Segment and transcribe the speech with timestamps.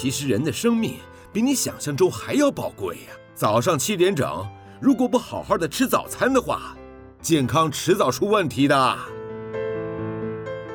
[0.00, 0.94] 其实人的生命
[1.30, 3.12] 比你想象中还要宝贵呀。
[3.34, 4.48] 早上七点整，
[4.80, 6.74] 如果不好好的吃早餐的话，
[7.20, 8.98] 健康迟早出问题的。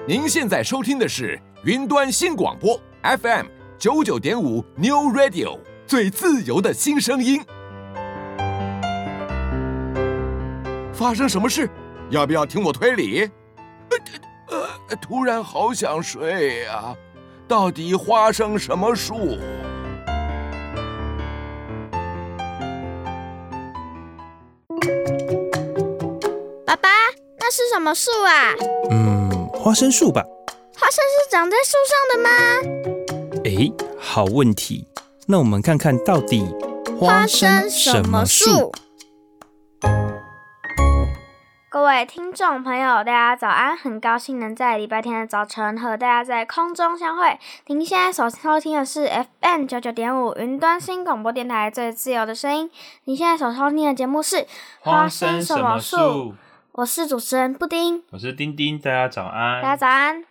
[0.08, 3.47] 您现在收听的是云端新广播 FM
[3.79, 5.57] 九九点五 New Radio，
[5.87, 7.44] 最自由的新声音。
[10.94, 11.67] 发生什么事？
[12.12, 13.28] 要不要听我推理？
[14.51, 16.95] 呃，呃，突然好想睡呀，
[17.48, 19.38] 到底花生什么树？
[26.66, 26.89] 爸爸，
[27.38, 28.53] 那是什么树啊？
[28.89, 30.23] 嗯，花生树吧。
[30.76, 32.30] 花生是长在树上的吗？
[33.45, 34.88] 哎，好问题。
[35.27, 36.44] 那我们看看到底
[37.00, 38.72] 花生什么树？
[41.76, 43.76] 各位听众朋友，大家早安！
[43.76, 47.38] 很高兴能在礼拜天的早晨和大家在空中相会。
[47.68, 49.09] 您现在所收听的是
[49.42, 52.72] FM 九九点五云端新广播电台最自由的声音。
[53.04, 54.38] 您现在所收听的节目是
[54.80, 55.98] 《花生什么树》，
[56.72, 59.62] 我是主持人布丁，我是丁丁，大家早安！
[59.62, 60.23] 大家早安！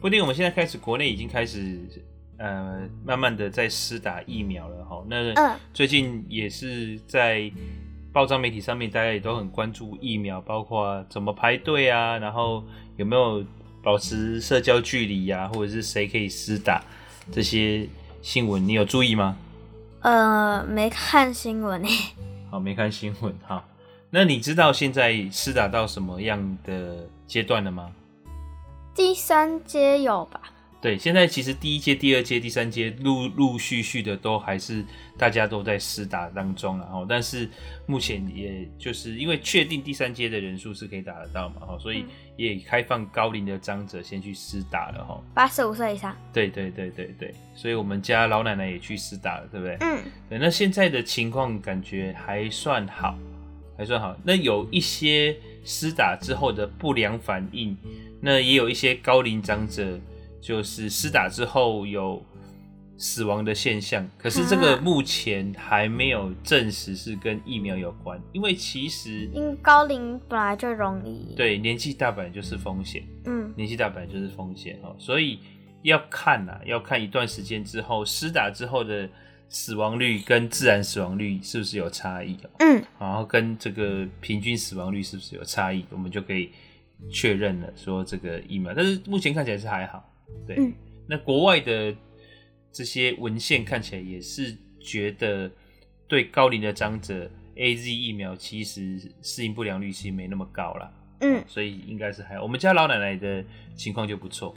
[0.00, 1.78] 布丁，我们现在开始，国内已经开始
[2.40, 5.00] 呃，慢慢的在施打疫苗了哈。
[5.08, 7.48] 那嗯，最近也是在。
[8.14, 12.62] 报章媒体上面，大家也都很关注疫苗，包括怎么排队啊，然后
[12.96, 13.44] 有没有
[13.82, 16.80] 保持社交距离呀、啊，或者是谁可以施打
[17.32, 17.88] 这些
[18.22, 19.36] 新闻，你有注意吗？
[20.02, 22.14] 呃，没看新闻诶。
[22.52, 23.34] 好，没看新闻。
[23.48, 23.64] 哈，
[24.10, 27.90] 那你知道现在施打到什么样的阶段了吗？
[28.94, 30.40] 第三阶有吧？
[30.84, 34.84] 对，现在其实第一阶、第二阶、第三阶陆陆续续的都还是
[35.16, 37.48] 大家都在施打当中，然后但是
[37.86, 42.04] 目前也就是因为确定第三阶的人数是可以打得到嘛，哈，所以
[42.36, 46.14] 也开放高龄的长者先去施打了，哈，八十五岁以上。
[46.34, 49.78] 对对对对对，所以我们家老奶奶也去施打了，对不对？
[49.80, 50.02] 嗯。
[50.28, 53.18] 对，那现在的情况感觉还算好，
[53.78, 54.14] 还算好。
[54.22, 57.74] 那有一些施打之后的不良反应，
[58.20, 59.98] 那也有一些高龄长者。
[60.44, 62.22] 就是施打之后有
[62.98, 75.38] 死亡的现象，可是这个目前还没有证实是跟疫苗有关，因为其实因为高龄本来就容易，对，年纪大本来就是风险，嗯，年纪大本来就是风险哦，所以
[75.80, 79.08] 要看呐，要看一段时间之后施打之后的
[79.48, 86.50] 死亡率跟自然死亡率是不是有差异，哦嗯，然后跟这个平均死亡率是不是有差异，我们就可以
[87.10, 90.10] 确认了说这个疫苗，但是目前看起来是还好。
[90.46, 90.72] 对，嗯、
[91.08, 91.94] 那国外的
[92.72, 95.50] 这些文献看起来也是觉得，
[96.06, 100.92] 对高龄的长者，AZ 疫苗其实适应不良率其实没那么高了。
[101.20, 102.42] 嗯，所以应该是还好。
[102.42, 103.42] 我们家老奶奶的
[103.74, 104.54] 情况就不错。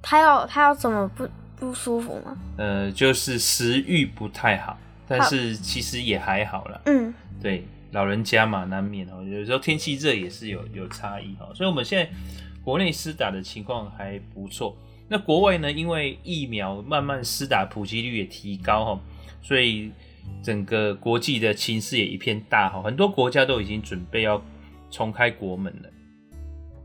[0.00, 2.38] 她要她要怎么不不舒服吗？
[2.56, 6.80] 呃，就是食欲不太好，但是其实也还好啦。
[6.86, 7.12] 嗯，
[7.42, 11.52] 对，老人家嘛，难免哦，有时候天气热也是有有差异哦。
[11.54, 12.10] 所以我们现在。
[12.64, 14.76] 国内施打的情况还不错，
[15.08, 15.70] 那国外呢？
[15.70, 19.00] 因为疫苗慢慢施打普及率也提高哈，
[19.42, 19.90] 所以
[20.42, 24.40] 整个国际的情势也一片大好，很多国家都已经准备要
[24.90, 25.90] 重开国门了。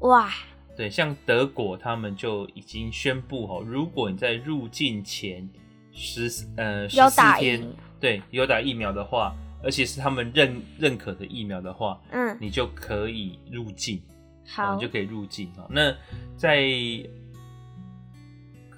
[0.01, 0.31] 哇！
[0.75, 5.47] 对，像德国他们就已经宣布哈，如果你在入境前
[5.91, 7.67] 十呃十四天，
[7.99, 14.01] 对，有打疫苗的话，而且是他们认认可的疫苗的话，嗯，你就可以入境。
[14.47, 15.51] 好，你就可以入境。
[15.69, 15.93] 那
[16.35, 16.67] 在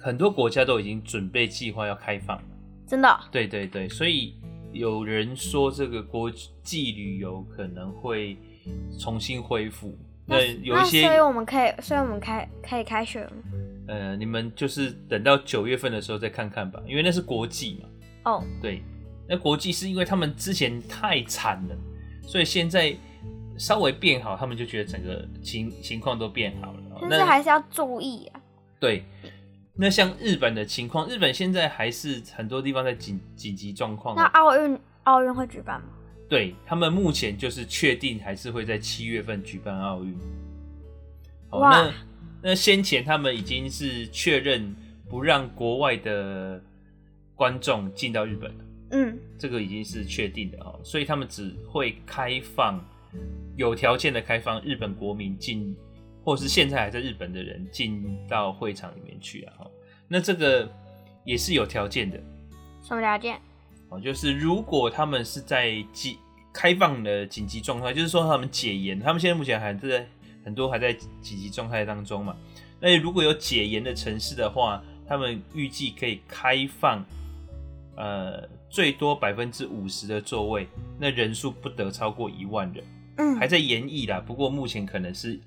[0.02, 2.42] 很多国家都已经准备计划要开放了，
[2.86, 3.20] 真的哦？
[3.30, 4.34] 对对对，所以
[4.72, 6.30] 有人说这个国
[6.62, 8.36] 际旅游可能会
[8.98, 9.96] 重新恢复。
[10.26, 13.32] 那有一些，所以我们可以，所以我们开可以开学了。
[13.88, 17.88] 呃，你们就是等到九月份的时候再看看吧，因为那是国际嘛。
[18.24, 18.82] 哦，对，
[19.28, 21.76] 那国际是因为他们之前太惨了，
[22.22, 22.96] 所以现在。
[23.60, 26.80] 稍微变好，他们就觉得整个情情况都变好了。
[27.02, 28.40] 但是还是要注意啊。
[28.80, 29.04] 对，
[29.74, 34.16] 那像日本的情况，日本现在还是很多地方在紧紧急状况。
[34.16, 35.88] 那奥运奥运会举办吗？
[36.26, 40.18] 对，他们目前就是确定还是会在七月份举办奥运。
[41.50, 41.92] 好，那
[42.42, 44.74] 那先前他们已经是确认
[45.06, 46.62] 不让国外的
[47.34, 48.64] 观众进到日本了。
[48.92, 52.82] 嗯，这个已经是确定的哦，所以他们只会开放。
[53.56, 55.76] 有条件的开放日本国民进，
[56.24, 59.54] 或是现在还在日本的人进到会场里面去啊！
[59.58, 59.70] 哈，
[60.08, 60.70] 那这个
[61.24, 62.18] 也是有条件的。
[62.82, 63.38] 什么条件？
[63.88, 66.16] 哦，就是如果他们是在紧
[66.52, 70.06] 开放的紧急状态，就是说他们解严，他们现在目前还在
[70.44, 72.36] 很多还在紧急状态当中嘛。
[72.80, 77.04] 那如果有解严的城市的话，他们预计可以开放，
[77.96, 80.66] 呃，最多百分之五十的座位，
[80.98, 82.82] 那人数不得超过一万人。
[83.20, 84.18] 嗯，还在研议啦。
[84.18, 85.38] 不过目前可能是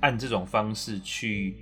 [0.00, 1.56] 按这种方式去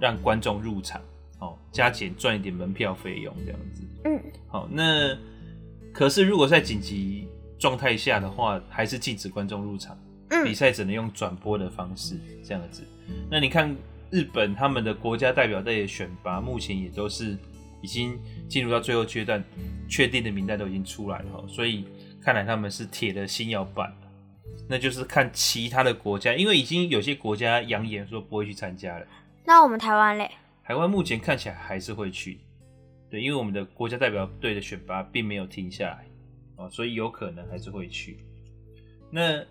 [0.00, 1.02] 让观众入场，
[1.38, 3.82] 哦，加减赚一点门票费用这样子。
[4.06, 5.14] 嗯，好，那
[5.92, 7.28] 可是如果在紧急
[7.58, 9.98] 状态下的话，还是禁止观众入场。
[10.30, 12.82] 嗯，比赛只能用转播的方式这样子。
[13.30, 13.76] 那你看
[14.10, 17.36] 日本他们的国家代表队的选拔，目前也都是
[17.82, 18.18] 已经
[18.48, 19.44] 进入到最后阶段，
[19.88, 21.84] 确定的名单都已经出来了，所以
[22.22, 23.92] 看来他们是铁了心要办。
[24.68, 29.06] 那就是看其他的国家，因为已经有些国家扬言说不会去参加了。
[29.44, 30.30] 那我们台湾嘞？
[30.62, 32.40] 台湾目前看起来还是会去，
[33.08, 36.04] 对，因为我们的国家代表队的选拔并没有停下来
[36.56, 38.18] 哦，所以有可能还是会去。
[39.10, 39.42] 那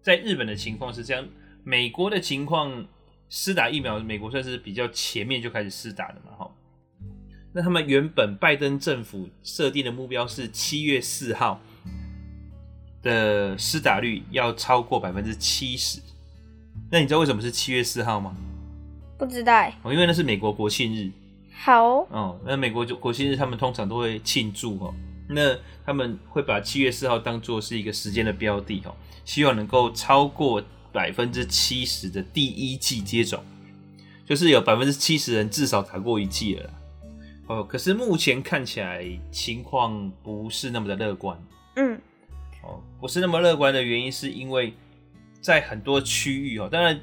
[0.00, 1.26] 在日本的情况是这样，
[1.64, 2.86] 美国的情况，
[3.28, 6.50] 施打疫苗，美国算是比较前面就开始施打的嘛，哈。
[7.52, 11.60] 那他们原本拜登政府设定的目标是七月四号。
[13.04, 16.00] 的施打率要超过百分之七十，
[16.90, 18.34] 那你知道为什么是七月四号吗？
[19.18, 21.10] 不知道哦，因为那是美国国庆日。
[21.52, 24.94] 好哦，那美国就国庆日，他们通常都会庆祝哦。
[25.28, 25.56] 那
[25.86, 33.42] 他们会把七月四号当做是一个时间的标的哦，希望能够超过百分之七十的第一季接种，
[34.26, 36.70] 就是有百分之七十人至少打过一剂了。
[37.46, 41.38] 哦，可是目前看起来情况不是那么的乐观。
[41.76, 42.00] 嗯。
[42.66, 44.72] 哦，不是那么乐观的原因，是因为
[45.40, 46.98] 在很多区域哦，当然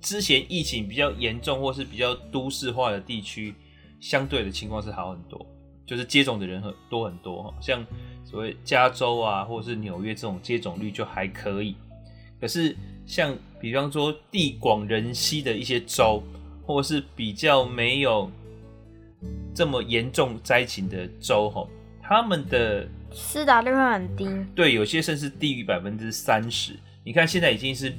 [0.00, 3.54] 之前疫情比较严重或是比较都市化的地区，
[4.00, 5.44] 相对的情况是好很多，
[5.84, 7.84] 就是接种的人很多很多哈，像
[8.24, 11.74] 所谓加州啊，或者是纽约这种接种率就还可以。
[12.40, 16.22] 可是像比方说地广人稀的一些州，
[16.64, 18.30] 或是比较没有
[19.54, 21.66] 这么严重灾情的州哈，
[22.02, 22.86] 他们的。
[23.16, 26.74] 施打率会很低，对，有些甚至低于百分之三十。
[27.02, 27.90] 你看，现在已经是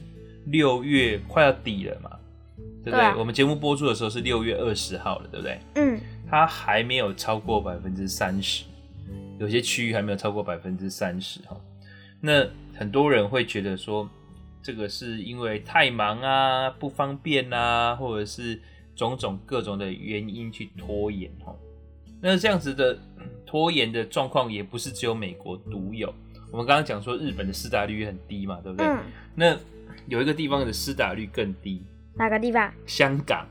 [0.46, 2.12] 六月快要底了嘛，
[2.84, 3.16] 对不对？
[3.16, 5.60] 我们节目播出的时候是六月二十号了，对不对？
[5.76, 6.00] 嗯，
[6.30, 8.64] 它还没有超过百分之三十，
[9.40, 11.60] 有些区域还没有超过百分之三十哈。
[12.22, 14.08] 那很多人会觉得说，
[14.62, 18.62] 这个是因为太忙啊、不方便啊，或者是
[18.96, 21.56] 种种各种的原因去拖延哈。
[22.22, 22.98] 那这样子的。
[23.50, 26.14] 拖延的状况也不是只有美国独有。
[26.52, 28.86] 我们刚刚讲说日本的施打率很低嘛，对不对？
[28.86, 29.00] 嗯。
[29.36, 29.58] 那
[30.08, 31.82] 有一个地方的施打率更低。
[32.16, 32.70] 哪个地方？
[32.86, 33.48] 香港。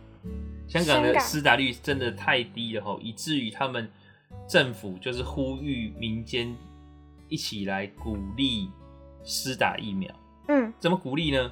[0.68, 3.88] 香港的施打率真的太低了吼，以至于他们
[4.46, 6.54] 政府就是呼吁民间
[7.30, 8.68] 一起来鼓励
[9.24, 10.14] 施打疫苗。
[10.48, 10.70] 嗯。
[10.78, 11.50] 怎么鼓励呢？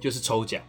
[0.00, 0.62] 就是抽奖。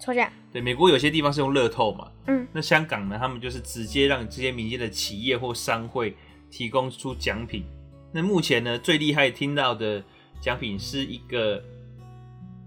[0.00, 0.28] 抽奖。
[0.52, 2.10] 对，美国有些地方是用乐透嘛。
[2.26, 3.16] 嗯，那香港呢？
[3.16, 6.16] 他们就是直接让这些民间的企业或商会
[6.50, 7.64] 提供出奖品。
[8.12, 10.02] 那目前呢，最厉害听到的
[10.40, 11.62] 奖品是一个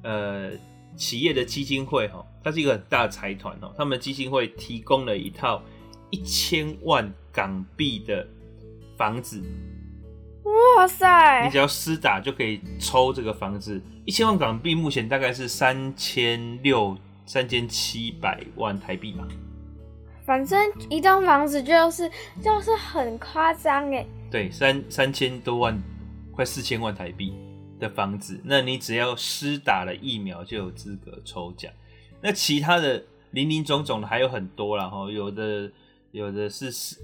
[0.02, 0.52] 呃
[0.96, 3.74] 企业的基金会哈，它是一个很大的财团哦。
[3.78, 5.62] 他们基金会提供了一套
[6.10, 8.26] 一千万港币的
[8.96, 9.44] 房子。
[10.78, 11.44] 哇塞！
[11.44, 16.98] 你只要施打就可以抽这个房子，一千万港币目前大概是三千六。
[17.26, 19.28] 三千七百万台币嘛，
[20.26, 22.10] 反正一栋房子就是
[22.44, 24.06] 就是很夸张哎。
[24.30, 25.82] 对，三三千多万，
[26.32, 27.34] 快四千万台币
[27.80, 31.72] 的房子，那你只要施打了疫苗就有资格抽奖。
[32.22, 33.02] 那其他的
[33.32, 35.72] 零零总总的还有很多啦齁，有的
[36.12, 36.98] 有的是十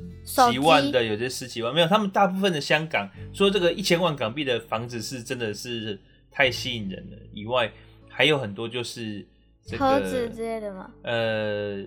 [0.52, 1.88] 几万的，有的十几万，没有。
[1.88, 5.98] 他们大部分的香港说这个一千万港币的房子是真的是
[6.30, 7.72] 太吸引人了，以外
[8.10, 9.26] 还有很多就是。
[9.66, 10.90] 这个、盒子之类的吗？
[11.04, 11.86] 呃，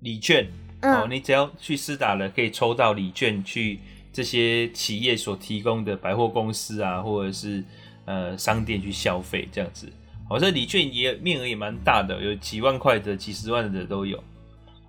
[0.00, 0.46] 礼券、
[0.80, 3.80] 嗯、哦，你只要去施打了，可以抽到礼券，去
[4.12, 7.64] 这些企业所提供的百货公司啊，或者是
[8.04, 9.88] 呃商店去消费这样子。
[10.30, 14.22] 哦，这礼券也面额也蛮大的，有几万块的、几十万的都有。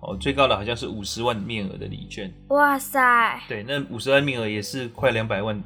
[0.00, 2.32] 哦，最高的好像是五十万面额的礼券。
[2.48, 3.42] 哇塞！
[3.48, 5.60] 对，那五十万面额也是快两百万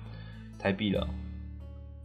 [0.58, 1.06] 台币了。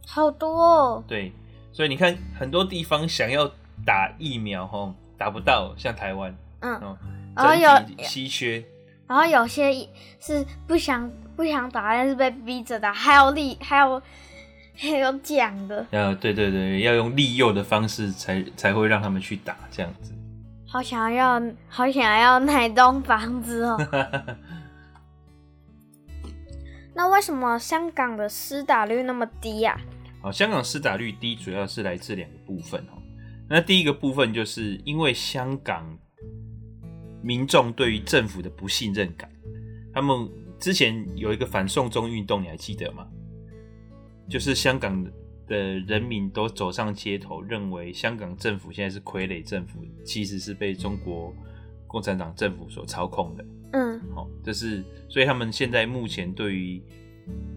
[0.06, 1.04] 好多哦。
[1.08, 1.32] 对，
[1.72, 3.50] 所以你看，很多地方想要。
[3.84, 6.98] 打疫苗吼，打不到，像台湾，嗯，哦、
[7.36, 7.68] 然后有
[8.04, 8.64] 稀缺，
[9.06, 9.72] 然后有些
[10.20, 14.00] 是不想不想打，但是被逼着打，还有利还有
[14.76, 20.12] 还有奖的，呃，对对对，要用利诱的方式才才会让他们去打这样子。
[20.66, 23.76] 好想要，好想要那栋房子哦。
[26.94, 29.72] 那为什么香港的施打率那么低呀？
[30.20, 30.24] 啊？
[30.24, 32.99] 好，香港施打率低，主要是来自两个部分哦。
[33.50, 35.98] 那第一个部分就是因为香港
[37.20, 39.28] 民众对于政府的不信任感。
[39.92, 40.30] 他们
[40.60, 43.08] 之前有一个反送中运动，你还记得吗？
[44.28, 45.04] 就是香港
[45.48, 51.34] 的人民都走上街头，认为香港政府现在是傀儡政府，其实是被中国
[51.88, 53.44] 共产党政府所操控的。
[53.72, 56.80] 嗯，好，这是所以他们现在目前对于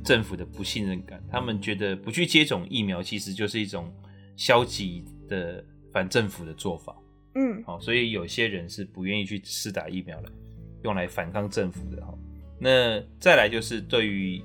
[0.03, 3.93] 政府的不信任感，他们觉得不去接种疫苗，其实就是一种
[4.35, 6.95] 消极的反政府的做法。
[7.35, 10.29] 嗯，好，所以有些人是不愿意去施打疫苗了，
[10.83, 12.13] 用来反抗政府的哈。
[12.59, 14.41] 那再来就是对于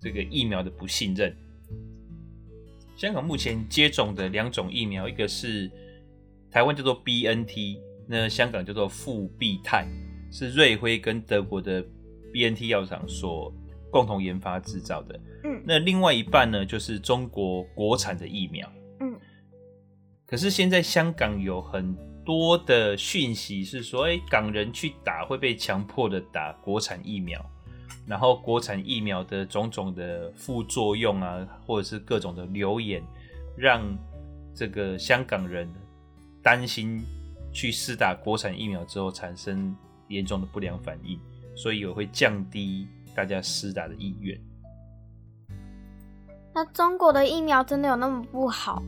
[0.00, 1.34] 这个疫苗的不信任。
[2.96, 5.70] 香港目前接种的两种疫苗，一个是
[6.50, 9.86] 台湾叫做 BNT，那香港叫做复必泰，
[10.32, 11.84] 是瑞辉跟德国的
[12.32, 13.52] BNT 药厂所
[13.90, 15.20] 共同研发制造的。
[15.44, 18.68] 嗯，那另外一半呢，就是中国国产的疫苗。
[20.28, 27.42] 可是现在香港有很多的讯息是说，哎，港人去打会被强迫的打国产疫苗。
[28.06, 33.02] 然后国产疫苗的种种的副作用啊，或者是各种的流言，
[33.56, 33.82] 让
[34.54, 35.66] 这个香港人
[36.42, 37.02] 担心
[37.50, 39.74] 去施打国产疫苗之后产生
[40.08, 41.18] 严重的不良反应，
[41.54, 44.38] 所以也会降低大家施打的意愿。
[46.54, 48.82] 那中国的疫苗真的有那么不好？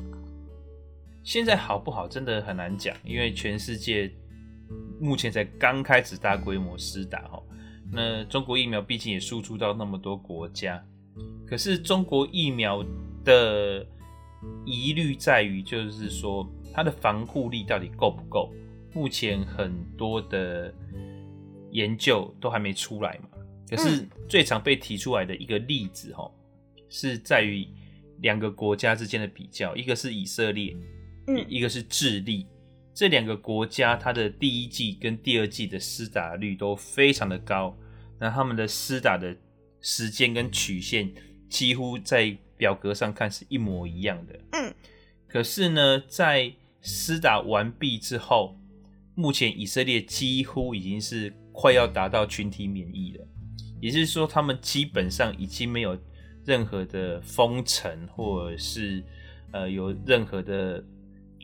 [1.22, 4.10] 现在好不好真的很难讲，因为全世界
[5.00, 7.42] 目前才刚开始大规模施打哈。
[7.92, 10.82] 那中国疫苗毕竟也输出到那么多国家，
[11.46, 12.84] 可是中国疫苗
[13.24, 13.86] 的
[14.64, 18.52] 疑虑在于，就是说它的防护力到底够不够？
[18.92, 20.72] 目前很多的
[21.70, 23.28] 研究都还没出来嘛。
[23.68, 26.28] 可是最常被提出来的一个例子，哈，
[26.88, 27.66] 是在于
[28.20, 30.76] 两个国家之间的比较，一个是以色列，
[31.48, 32.46] 一个是智利。
[32.92, 37.74] 这两个国家，它的第一季跟第二季的施打率都非常的高，
[38.18, 39.34] 那他们的施打的
[39.80, 41.10] 时间跟曲线
[41.48, 44.38] 几乎在表格上看是一模一样的。
[44.52, 44.74] 嗯，
[45.28, 48.58] 可是呢，在施打完毕之后，
[49.14, 53.26] 目前以色列几乎已经是快要达到群体免疫了，
[53.80, 55.98] 也就是说，他们基本上已经没有
[56.44, 59.02] 任何的封城，或者是
[59.52, 60.84] 呃有任何的。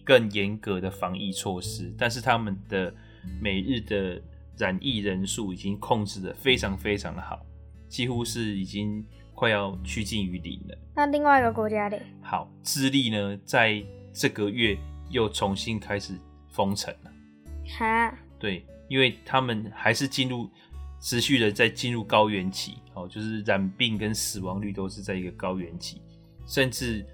[0.07, 2.95] 更严格的防疫措施，但是他们的
[3.41, 4.23] 每日的
[4.57, 7.45] 染疫人数已经控制的非常非常的好，
[7.89, 10.79] 几乎是已经快要趋近于零了。
[10.95, 11.99] 那另外一个国家呢？
[12.23, 14.79] 好，智利呢，在这个月
[15.11, 16.15] 又重新开始
[16.53, 17.13] 封城了。
[17.77, 18.17] 哈？
[18.39, 20.49] 对，因为他们还是进入
[21.01, 26.01] 持续的在进入高原期，哦，就是染病跟死亡率都是在一个高原期，
[26.47, 27.05] 甚至。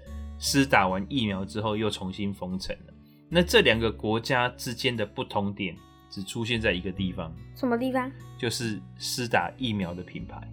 [0.45, 2.93] 施打完疫苗之后又重新封城了。
[3.29, 5.73] 那这两个国家之间的不同点
[6.09, 8.11] 只出现在一个地方，什么地方？
[8.37, 10.45] 就是施打疫苗的品牌。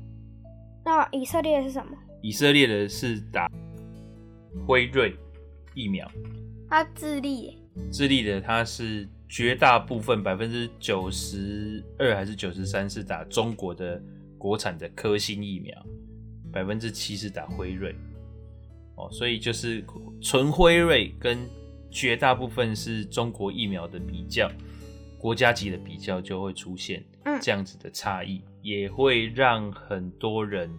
[0.84, 1.98] 那以色列是什么？
[2.22, 3.50] 以色列的是打
[4.64, 5.16] 辉瑞
[5.74, 6.08] 疫苗。
[6.68, 7.58] 它智利？
[7.90, 14.00] 智利的它是绝大部分百分之九十二还是九十三是打中国的
[14.38, 15.76] 国产的科兴疫苗，
[16.52, 17.92] 百分之七是打辉瑞。
[19.10, 19.84] 所以就是
[20.20, 21.38] 纯辉瑞跟
[21.90, 24.50] 绝大部分是中国疫苗的比较，
[25.18, 27.04] 国家级的比较就会出现
[27.40, 30.70] 这样子的差异，也会让很多人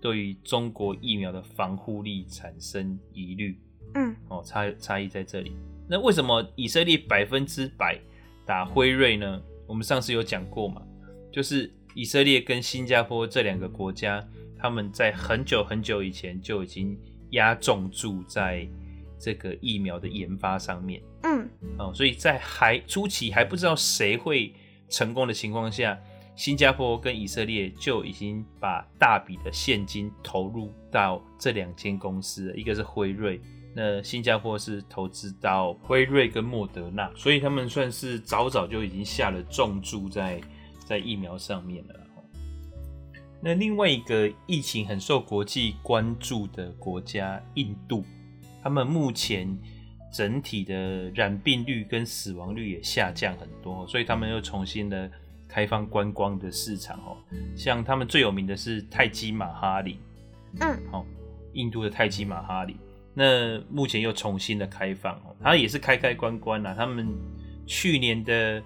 [0.00, 3.58] 对于中国疫苗的防护力产生疑虑。
[3.94, 5.52] 嗯，哦，差差异在这里。
[5.88, 7.96] 那为什么以色列百分之百
[8.44, 9.40] 打辉瑞呢？
[9.66, 10.82] 我们上次有讲过嘛，
[11.32, 14.26] 就是以色列跟新加坡这两个国家，
[14.58, 16.98] 他们在很久很久以前就已经。
[17.30, 18.68] 压重注在
[19.18, 24.54] 这个疫苗的研发上面，嗯，哦，所以在还初期还不知道谁会
[24.88, 25.98] 成功的情况下，
[26.36, 33.40] 新加坡跟以色列就已经把大笔的现金投入到这两间公司，一个是辉瑞，
[33.74, 40.40] 那新加坡是投资到辉瑞跟莫德纳，所以他们算是早早就已经下了重注在
[40.84, 41.94] 在疫苗上面了。
[43.40, 48.04] 那另外一个疫情很受国际关注的国家印度，
[48.62, 49.56] 他们目前
[50.12, 55.08] 整体的染病率跟死亡率也下降很多，所以他们又重新的
[55.46, 57.16] 开放观光的市场哦。
[57.54, 59.98] 像他们最有名的是泰姬玛哈里，
[60.60, 61.06] 嗯，好，
[61.52, 62.76] 印度的泰姬玛哈里，
[63.14, 66.74] 那目前又重新的开放哦，它也是开开关关啦。
[66.76, 67.06] 他们
[67.66, 68.62] 去年的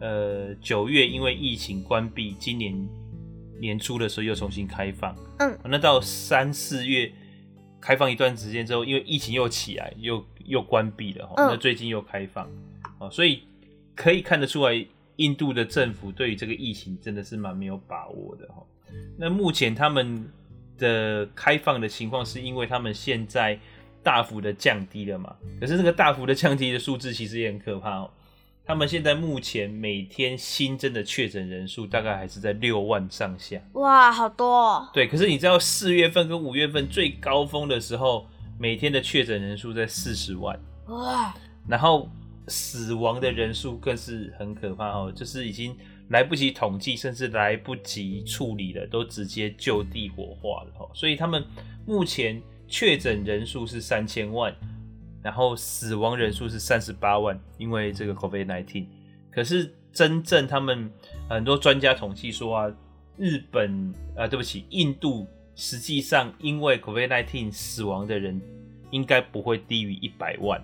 [0.00, 2.74] 呃九月因为疫情关闭，今年。
[3.60, 7.10] 年初的时候又重新开放，嗯，那到三四月
[7.80, 12.50] 开放一段时间之后，因为疫情又起来，又又关闭了，嗯，那最近又开放，
[13.10, 13.42] 所以
[13.94, 14.86] 可以看得出来，
[15.16, 18.62] 印度的政府对于这个疫情真的是蛮没有把握的哈。
[19.18, 20.28] 那目前他们
[20.78, 23.58] 的开放的情况，是因为他们现在
[24.02, 25.34] 大幅的降低了嘛？
[25.58, 28.10] 可是这个大幅的降低的数字其实也很可怕哦。
[28.66, 33.60] 他们现在目前每天新增的确诊人数大概还是在六万上下。
[33.74, 34.90] 哇，好多哦。
[34.92, 38.26] 对，可是你知道四月份跟五月份最高峰的时候，
[38.58, 40.58] 每天的确诊人数在四十万。
[40.88, 41.34] 哇，
[41.68, 42.08] 然后。
[42.48, 45.76] 死亡的人数更是很可怕哦，就是已经
[46.10, 50.88] 来不及统计，甚至来不及处理了，都直接就地火化了哦。
[50.94, 51.44] 所以他们
[51.84, 54.54] 目前确诊人数是三千万，
[55.26, 58.86] 然后死亡人数是三十八万，因为这个 COVID-19。
[59.28, 60.88] 可是真正他们
[61.28, 62.72] 很多专家统计说啊，
[63.16, 68.40] 日本啊，对不起，印度实际上因为 COVID-19 死亡的人
[68.92, 70.62] 应该不会低于一百万。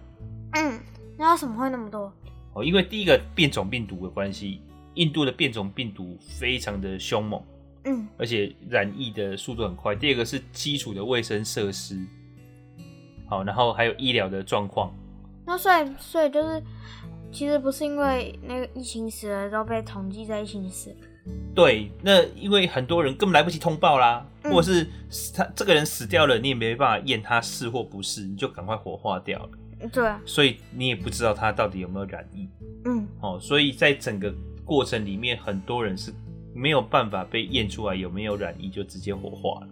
[0.52, 0.78] 嗯。
[1.18, 2.12] 那为什么会那么多？
[2.54, 4.60] 哦，因为第一个变种病毒的关系，
[4.94, 7.42] 印度的变种病毒非常的凶猛，
[7.82, 9.96] 嗯，而且染疫的速度很快。
[9.96, 12.00] 第二个是基础的卫生设施，
[13.32, 14.92] 好，然后还有医疗的状况。
[15.46, 16.62] 那所以，所以就是，
[17.32, 20.94] 其实不是因为那个疫情死了都被统计在疫情死。
[21.54, 24.86] 对，那因为很多人根本来不及通报啦，嗯、或者是
[25.34, 29.88] 他这个人死掉了，你也没办法验他是或不是，你就赶快火化掉了。
[29.90, 32.46] 对，啊所以你也不知道他到底有没有染疫，
[32.84, 34.30] 嗯，哦，所以在整个
[34.62, 36.12] 过程里面，很多人是
[36.54, 39.68] 没有办法被验出来有没有染疫，就直接火化了，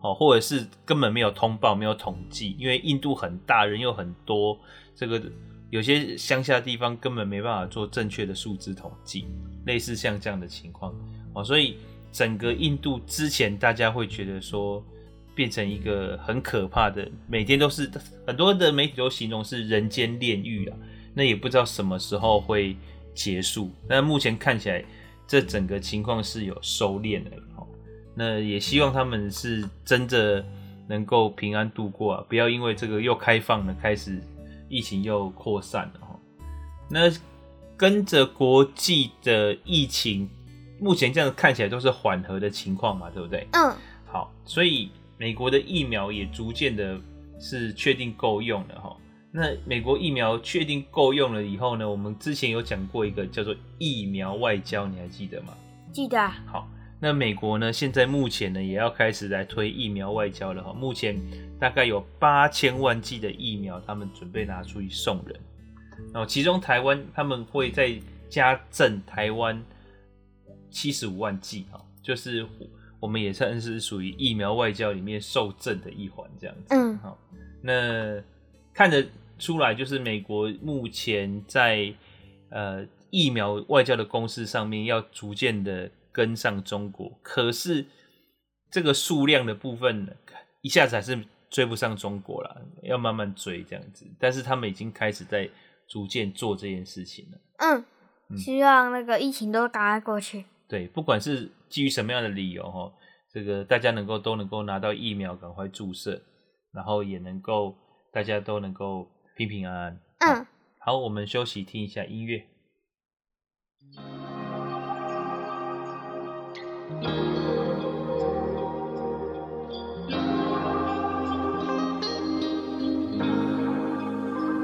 [0.00, 4.58] 哦，或者是根本没有通报、没有统计，因为印度很大，人又很多，
[4.94, 5.22] 这个
[5.70, 9.26] 有些乡下地方根本没办法做正确的数字统计，
[9.66, 10.94] 类似像这样的情况，
[11.34, 11.76] 哦，所以
[12.10, 14.84] 整个印度之前大家会觉得说。
[15.32, 17.90] 变成一个很可怕的，每天都是
[18.26, 20.76] 很多的媒体都形容是人间炼狱啊。
[21.14, 22.76] 那也不知道什么时候会
[23.14, 23.70] 结束。
[23.88, 24.84] 但目前看起来，
[25.26, 27.30] 这整个情况是有收敛的。
[28.14, 30.44] 那也希望他们是真的
[30.88, 34.20] 能够平安度过啊，不要因为这个又开放了，开始
[34.68, 36.18] 疫情又扩散了哈。
[36.88, 37.10] 那
[37.76, 40.28] 跟着国际的疫情，
[40.78, 43.46] 目前这样看起来都是缓和的情况嘛，对不对？
[43.52, 43.74] 嗯。
[44.06, 44.90] 好，所以。
[45.20, 46.98] 美国的疫苗也逐渐的
[47.38, 48.96] 是确定够用了哈。
[49.30, 55.52] 那美国疫苗确定够用了以后呢，我们之前有讲过一个叫做疫苗外交，你还记得吗？
[55.92, 56.26] 记得。
[56.46, 56.66] 好，
[57.00, 60.72] 那美国呢，现在目前呢也要开始来推疫苗外交了哈。
[60.72, 61.18] 目前
[61.58, 65.40] 大概有八千万剂的疫苗，他们准备拿出去送人。
[66.12, 69.60] 然后其中台湾他们会再加赠台湾
[70.70, 72.46] 七十五万剂哈，就是。
[73.00, 76.66] 我们也算是属于疫苗外交里面受赠的一环，这样子。
[76.68, 77.18] 嗯，好，
[77.62, 78.22] 那
[78.74, 79.02] 看得
[79.38, 81.90] 出来，就是美国目前在
[82.50, 87.86] 呃疫苗外交的攻势上面要逐渐的跟上中国，可是
[88.70, 90.12] 这个数量的部分呢，
[90.62, 94.06] 一下子还是追不上中国了，要慢慢追这样子。
[94.18, 95.48] 但是他们已经开始在
[95.88, 97.38] 逐渐做这件事情了。
[97.58, 100.44] 嗯，希望那个疫情都赶快过去。
[100.68, 102.92] 对，不管是基于什么样的理由哈，
[103.32, 106.22] 这个大家能够都能够拿到疫苗，赶快注射，
[106.72, 107.76] 然后也能够
[108.12, 110.00] 大家都能够平平安安。
[110.18, 110.46] 嗯，
[110.78, 112.46] 好，我们休息听一下音乐。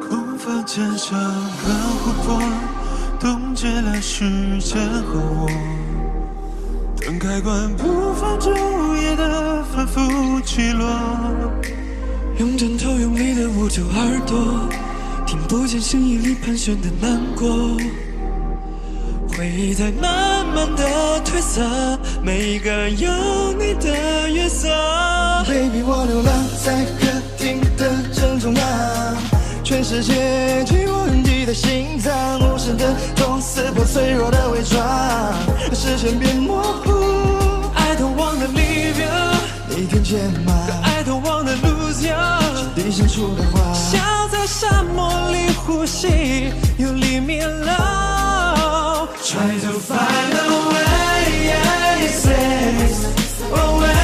[0.00, 2.40] 空房间像个湖泊，
[3.20, 4.24] 冻结了时
[4.60, 5.48] 间和我。
[7.00, 8.50] 灯开关不放昼
[8.96, 10.84] 夜的反复起落，
[12.38, 14.68] 用枕头用力的捂住耳朵，
[15.24, 17.76] 听不见声音里盘旋的难过，
[19.28, 21.60] 回忆在慢慢的褪色，
[22.22, 23.10] 每一个有
[23.58, 24.68] 你的月色。
[25.46, 26.32] Baby，我流浪
[26.64, 28.64] 在客厅的正中央，
[29.62, 34.82] 全世界紧握你的心脏，无声的痛撕破脆弱的伪装，
[35.74, 36.90] 视线变模糊。
[37.74, 39.36] I don't wanna leave you，
[39.68, 42.16] 你听见吗？I don't wanna lose you。
[42.56, 48.15] 心底深处的话，像在沙漠里呼吸，有黎明了。
[49.28, 52.78] Try to find a way, say,
[53.50, 53.95] a way,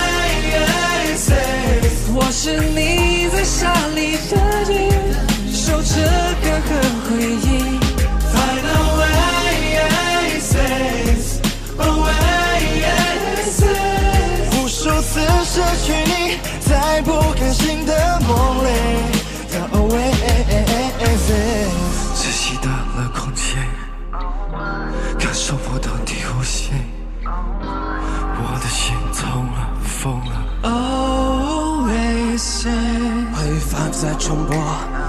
[34.22, 34.56] 反复在重播，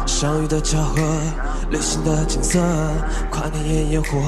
[0.08, 1.02] 相遇的巧合，
[1.69, 2.60] 流行的景色，
[3.30, 4.19] 跨年夜烟火，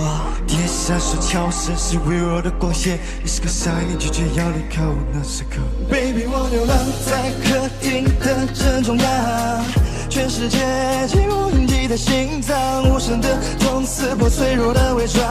[0.45, 5.57] 跌下手桥身是微弱的光线，你是个傻你拒绝要离开我那时刻。
[5.89, 9.65] Baby，我流浪在客厅的正中央。
[10.09, 10.59] 全世界
[11.07, 15.23] 紧绷拥挤的心脏，无声的痛刺破脆弱的伪装，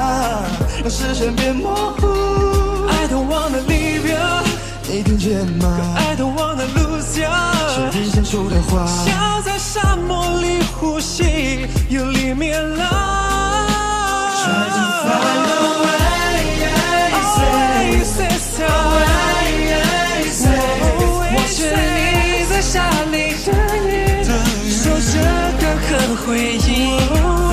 [0.80, 2.06] 让视线变模糊。
[2.88, 4.18] I don't wanna leave you，
[4.90, 6.33] 你听见吗？I don't
[7.18, 7.28] you，
[9.04, 12.84] 想在沙漠里呼吸，又里面了。
[14.40, 15.62] Try to find a
[17.40, 20.42] way, say so, always say。
[21.34, 22.74] 我是你在沙
[23.10, 24.28] 里的
[24.64, 24.66] 雨。
[25.12, 25.14] 这
[25.60, 27.43] 个很回忆。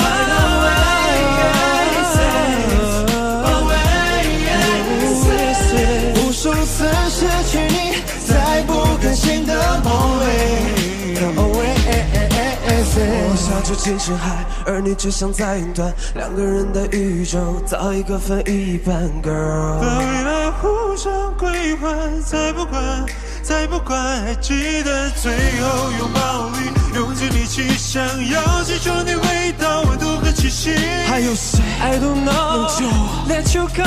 [13.03, 15.93] 我想住进深海，而你只想在云端。
[16.15, 19.79] 两个人的宇宙早已各分一半，Girl。
[19.79, 23.05] 把未来互相归还，再不管，
[23.41, 26.69] 再不管，还记得最后拥抱里。
[26.95, 30.10] 用尽力气，想要记住你味道、温度
[30.41, 30.73] 和气息。
[31.07, 32.65] 还有谁？I don't know。
[32.77, 32.85] 就
[33.27, 33.83] Let you go。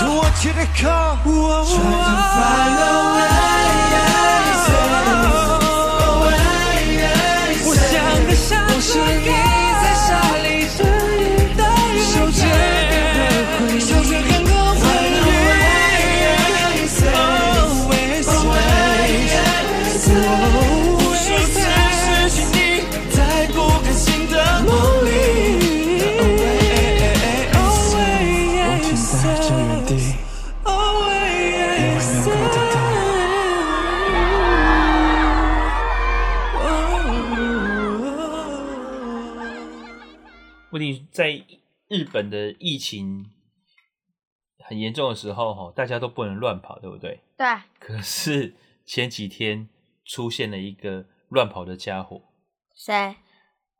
[0.00, 1.16] Do what you call。
[1.22, 3.30] Try to find a way。
[7.64, 7.92] 我想
[8.26, 8.82] 个傻子，
[9.82, 10.10] 在沙
[10.42, 10.46] 里
[41.12, 41.44] 在
[41.88, 43.30] 日本的疫情
[44.64, 47.20] 很严重的时候，哈，大家都不能乱跑，对不对？
[47.36, 47.46] 对。
[47.78, 48.54] 可是
[48.86, 49.68] 前几天
[50.04, 52.22] 出现了一个乱跑的家伙，
[52.74, 53.16] 谁？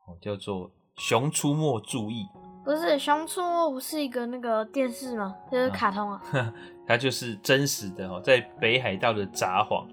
[0.05, 2.25] 哦，叫做《熊出没》，注意，
[2.63, 5.35] 不是《熊出没》不是一个那个电视吗？
[5.51, 6.21] 就是卡通啊。
[6.33, 6.53] 啊
[6.85, 9.87] 它就是真实的哦，在北海道的札幌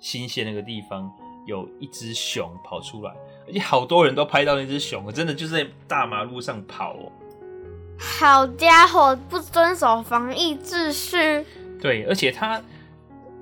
[0.00, 1.10] 新线那个地方，
[1.46, 3.14] 有一只熊跑出来。
[3.46, 7.12] 而且好多人都拍到那只熊，真的就是在大马路上跑哦。
[7.98, 11.46] 好家伙，不遵守防疫秩序。
[11.80, 12.60] 对，而且他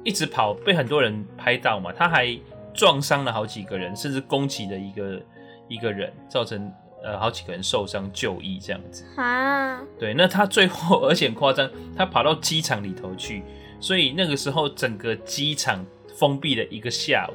[0.05, 1.93] 一直跑，被很多人拍到嘛。
[1.93, 2.39] 他还
[2.75, 5.23] 撞伤了好几个人，甚至攻击了一个
[5.69, 6.71] 一个人，造成
[7.03, 9.05] 呃好几个人受伤就医这样子。
[9.17, 9.81] 啊。
[9.99, 13.43] 对，那他最后而且很夸张，他跑到机场里头去，
[13.81, 15.85] 所以那个时候整个机场
[16.19, 17.35] 封闭了一个下午。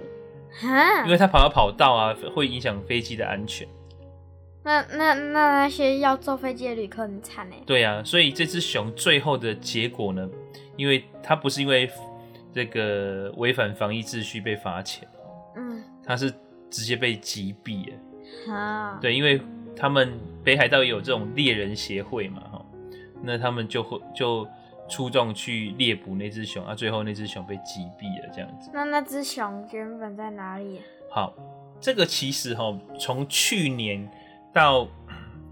[1.05, 3.67] 因为它跑到跑道啊，会影响飞机的安全。
[4.63, 7.57] 那那那那些要坐飞机的旅客很惨哎。
[7.65, 10.29] 对啊，所以这只熊最后的结果呢，
[10.75, 11.89] 因为它不是因为
[12.53, 15.07] 这个违反防疫秩序被罚钱，
[15.55, 16.29] 嗯，它是
[16.69, 18.53] 直接被击毙了。
[18.53, 19.41] 啊，对，因为
[19.75, 22.65] 他们北海道也有这种猎人协会嘛，哈，
[23.21, 24.47] 那他们就会就。
[24.89, 28.69] 出动去猎捕那只熊啊，最后那只熊被击毙了，这样子。
[28.73, 30.83] 那那只熊原本在哪里啊？
[31.11, 31.33] 好，
[31.79, 34.09] 这个其实哈，从去年
[34.53, 34.87] 到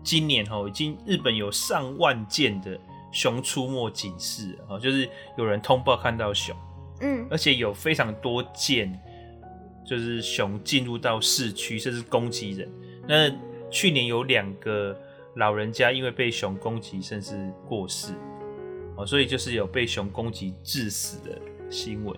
[0.03, 2.79] 今年哈，已经日本有上万件的
[3.11, 6.55] 熊出没警示啊，就是有人通报看到熊，
[7.01, 8.97] 嗯，而且有非常多件
[9.85, 12.71] 就是熊进入到市区，甚至攻击人。
[13.07, 13.29] 那
[13.69, 14.97] 去年有两个
[15.35, 18.13] 老人家因为被熊攻击，甚至过世。
[18.95, 21.37] 哦，所以就是有被熊攻击致死的
[21.69, 22.15] 新闻。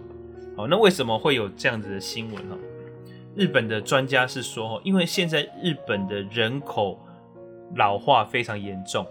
[0.56, 2.58] 哦，那为什么会有这样子的新闻呢？
[3.36, 7.00] 日本的专家是说，因为现在日本的人口
[7.76, 9.06] 老化非常严重，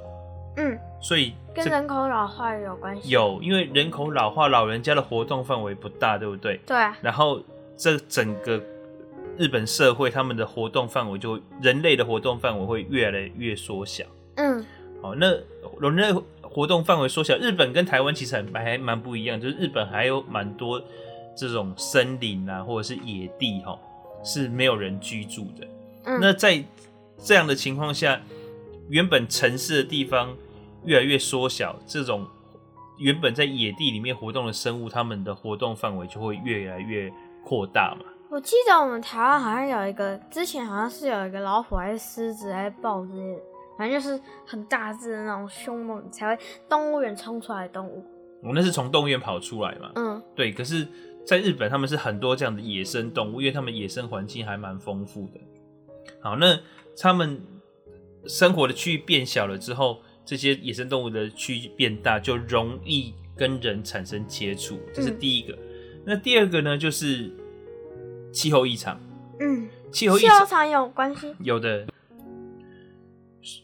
[0.56, 3.08] 嗯，所以跟人口老化有关系。
[3.10, 6.60] 有，因为人口老化，老人家的活动范围不大，对不对？
[6.66, 6.76] 对。
[7.00, 7.40] 然后
[7.76, 8.60] 这整个
[9.38, 14.04] 日本社会，他们的活动范围就人类的活动范围会越来越缩小。
[14.34, 14.64] 嗯。
[15.00, 15.30] 好，那
[15.80, 16.12] 人类。
[16.56, 20.82] 活动范围缩小，日本跟台湾其实还还蛮不一样，就是日本还有蛮多
[21.36, 23.78] 这种森林啊，或者是野地哈，
[24.24, 25.68] 是没有人居住的。
[26.04, 26.18] 嗯。
[26.18, 26.64] 那在
[27.22, 28.22] 这样的情况下，
[28.88, 30.34] 原本城市的地方
[30.86, 32.26] 越来越缩小，这种
[32.96, 37.12] 原本在野地里面活动的生物，它们的活动范围就会越来越
[37.44, 38.06] 扩大嘛。
[38.30, 43.42] 我记得我们台湾好像有一个，之前好像是有一个老虎还是狮子还是豹之类的。
[43.78, 48.04] 反正就是很大只的那种凶猛才会动物园冲出来的动物。
[48.42, 49.90] 我、哦、那是从动物园跑出来嘛？
[49.94, 50.52] 嗯，对。
[50.52, 50.86] 可是，
[51.26, 55.40] 在日本他们是很多这样的野生动物，因为他们野生环境还蛮丰富的。
[56.20, 56.58] 好，那
[56.98, 57.40] 他们
[58.26, 65.54] 生活的区域变小了之后，这些野生动物的区域变大，就容易跟人产生接触，这是第一个。
[65.54, 67.30] 嗯、那第二个呢，就是
[68.32, 69.00] 气候异常。
[69.40, 71.34] 嗯，气候异，常有关系。
[71.40, 71.86] 有的。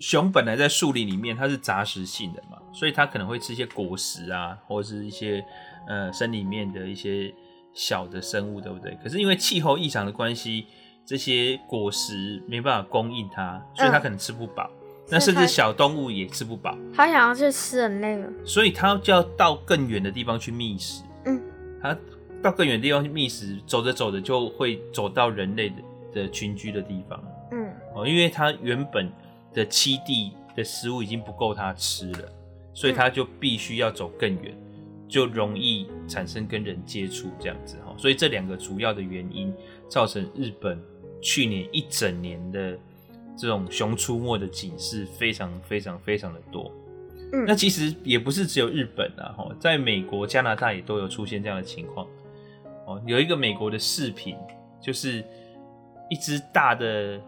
[0.00, 5.44] 熊本来在树林里面，它是杂食性的嘛，所以它可能会吃一些果实啊，或者是一些
[5.88, 7.34] 呃森林里面的一些
[7.74, 8.96] 小的生物，对不对？
[9.02, 10.66] 可是因为气候异常的关系，
[11.04, 14.70] 这些果实没办法供应它，所以它可能吃不饱。
[14.70, 16.78] 嗯、那甚至小动物也吃不饱。
[16.94, 21.02] 它想要去吃人类了，所以它就要到更远的地方去觅食。
[21.24, 21.42] 嗯，
[21.82, 21.98] 它
[22.40, 25.74] 到更远的地方去觅食，走着走着就会走到人类的
[26.14, 27.20] 的群居的地方。
[27.50, 29.10] 嗯，哦，因为它原本。
[29.52, 32.28] 的栖地的食物已经不够它吃了，
[32.72, 34.56] 所以它就必须要走更远，
[35.08, 37.94] 就容易产生跟人接触这样子哈。
[37.98, 39.54] 所以这两个主要的原因
[39.88, 40.82] 造成日本
[41.20, 42.78] 去年一整年的
[43.36, 46.72] 这种熊出没的警示非常非常非常的多。
[47.32, 52.06] 嗯，那其实也不是只有日本啊，哈，在美国、加拿大也都有出现这样的情况。
[52.86, 54.36] 哦，有一个美国的视频，
[54.80, 55.24] 就是
[56.10, 57.20] 一只大的。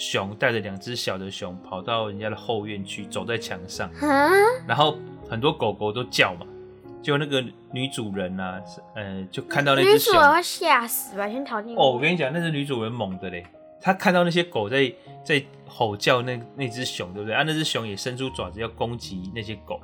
[0.00, 3.90] 熊带着两只小的熊跑到人家的后院去，走在墙上，
[4.66, 4.96] 然后
[5.28, 6.46] 很多狗狗都叫嘛，
[7.02, 8.60] 就那个女主人呐、啊，
[8.94, 11.28] 呃，就看到那只熊，女主人会吓死吧？
[11.28, 11.76] 先逃进。
[11.76, 13.46] 哦，我跟你讲，那只女主人猛的嘞，
[13.78, 14.90] 她看到那些狗在
[15.22, 17.36] 在吼叫那，那那只熊，对不对？
[17.36, 19.78] 啊，那只熊也伸出爪子要攻击那些狗，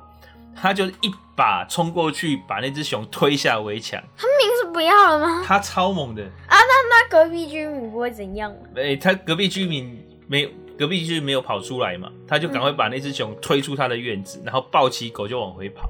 [0.55, 4.01] 她就一把冲过去，把那只熊推下围墙。
[4.17, 5.43] 他命是不要了吗？
[5.45, 6.57] 她超猛的啊！
[6.57, 8.57] 那那隔壁居民不会怎样吗？
[8.77, 10.06] 哎、欸，他隔壁居民。
[10.27, 15.89] 没有，隔壁就是没有跑出来嘛，他就赶快把那只熊推出他的院子，嗯、然后抱起狗就往回跑。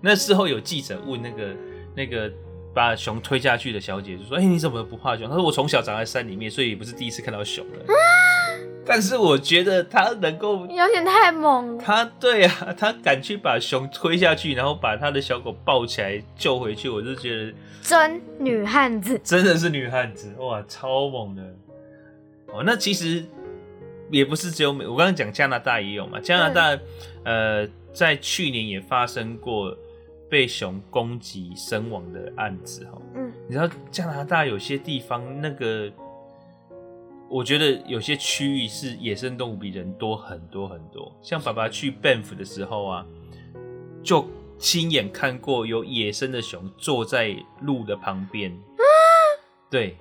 [0.00, 1.56] 那事后有记者问那个
[1.96, 2.30] 那个
[2.72, 7.80] 把熊推下去的小姐，就说：“哎、欸，你怎么不怕熊？”她说：“我从小长在山里面，所以也不是第一次看到熊了。
[7.80, 7.92] 啊”
[8.86, 11.82] 但是我觉得他能够有点太猛了。
[11.82, 21.42] 他对啊，他敢去把熊推下去，然后把他的小狗抱起来救回去，我就觉得真女汉子，真的是女汉子哇，超猛的
[22.52, 22.62] 哦。
[22.64, 23.24] 那其实。
[24.10, 26.20] 也不是只有美，我刚刚讲加拿大也有嘛。
[26.20, 26.78] 加拿大，
[27.24, 29.76] 呃，在去年也发生过
[30.28, 33.00] 被熊攻击身亡的案子哈。
[33.14, 35.90] 嗯，你知道加拿大有些地方那个，
[37.28, 41.12] 我觉得有些区域是野生动物比人多很多很多。
[41.22, 43.06] 像爸爸去 Banff 的时候啊，
[44.02, 48.50] 就亲眼看过有野生的熊坐在路的旁边。
[48.52, 48.82] 啊，
[49.70, 49.96] 对。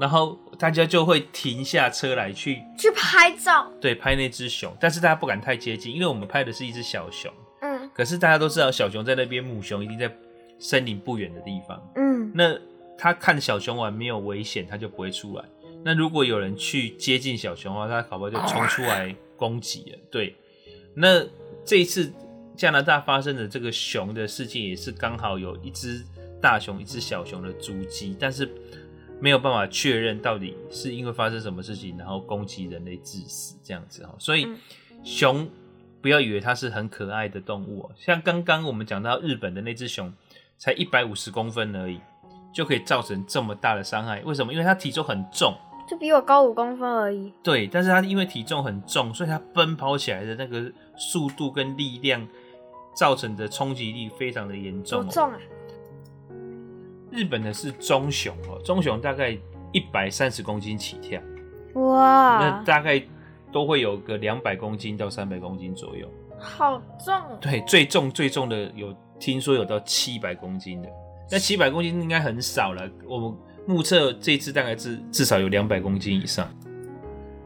[0.00, 7.30] 然后大家就会停下车来去去拍照，对，拍那只熊，但是大家不敢太接近，因为我们拍的是一只小熊。
[7.60, 7.90] 嗯。
[7.92, 10.10] 可是大家都知道，小熊在那边，母熊一定在
[10.58, 11.78] 森林不远的地方。
[11.96, 12.32] 嗯。
[12.34, 12.58] 那
[12.96, 15.44] 他看小熊玩没有危险，他就不会出来。
[15.84, 19.98] 那如果有人去接近小熊的话，他搞不好就冲出来攻击了。
[20.10, 20.34] 对。
[20.94, 21.22] 那
[21.62, 22.10] 这一次
[22.56, 26.02] 加拿大发生的这个熊的事件，也是刚好有一只
[26.40, 28.50] 大熊、一只小熊的足迹，但是。
[29.20, 34.14] 没有办法确认到底是因为发生什么事情，然后攻击人类致死这样子哈。
[34.18, 34.48] 所以
[35.04, 35.48] 熊
[36.00, 40.12] 不要以为它是很可爱的动物哦，像刚刚我们讲到日本的那只熊，
[40.56, 42.00] 才一百五十公分而已，
[42.54, 44.22] 就可以造成这么大的伤害。
[44.22, 44.52] 为什么？
[44.52, 45.54] 因为它体重很重，
[45.88, 47.32] 就比我高五公分而已。
[47.42, 52.26] 对，但是它因为体重很重，所以它奔跑起来的那个速度跟力量
[52.94, 55.02] 造成的冲击力非常的严重。
[55.02, 55.38] 多重啊？
[57.10, 59.36] 日本的是棕熊哦，棕熊大概
[59.72, 61.20] 一百三十公斤起跳，
[61.74, 63.02] 哇，那大概
[63.52, 67.14] 都会有个两百公斤到三百公斤左右，好重。
[67.40, 70.88] 对，最重最重的有听说有到七百公斤的，
[71.30, 72.88] 那七百公斤应该很少了。
[73.04, 73.34] 我们
[73.66, 76.48] 目测这只大概至至少有两百公斤以上，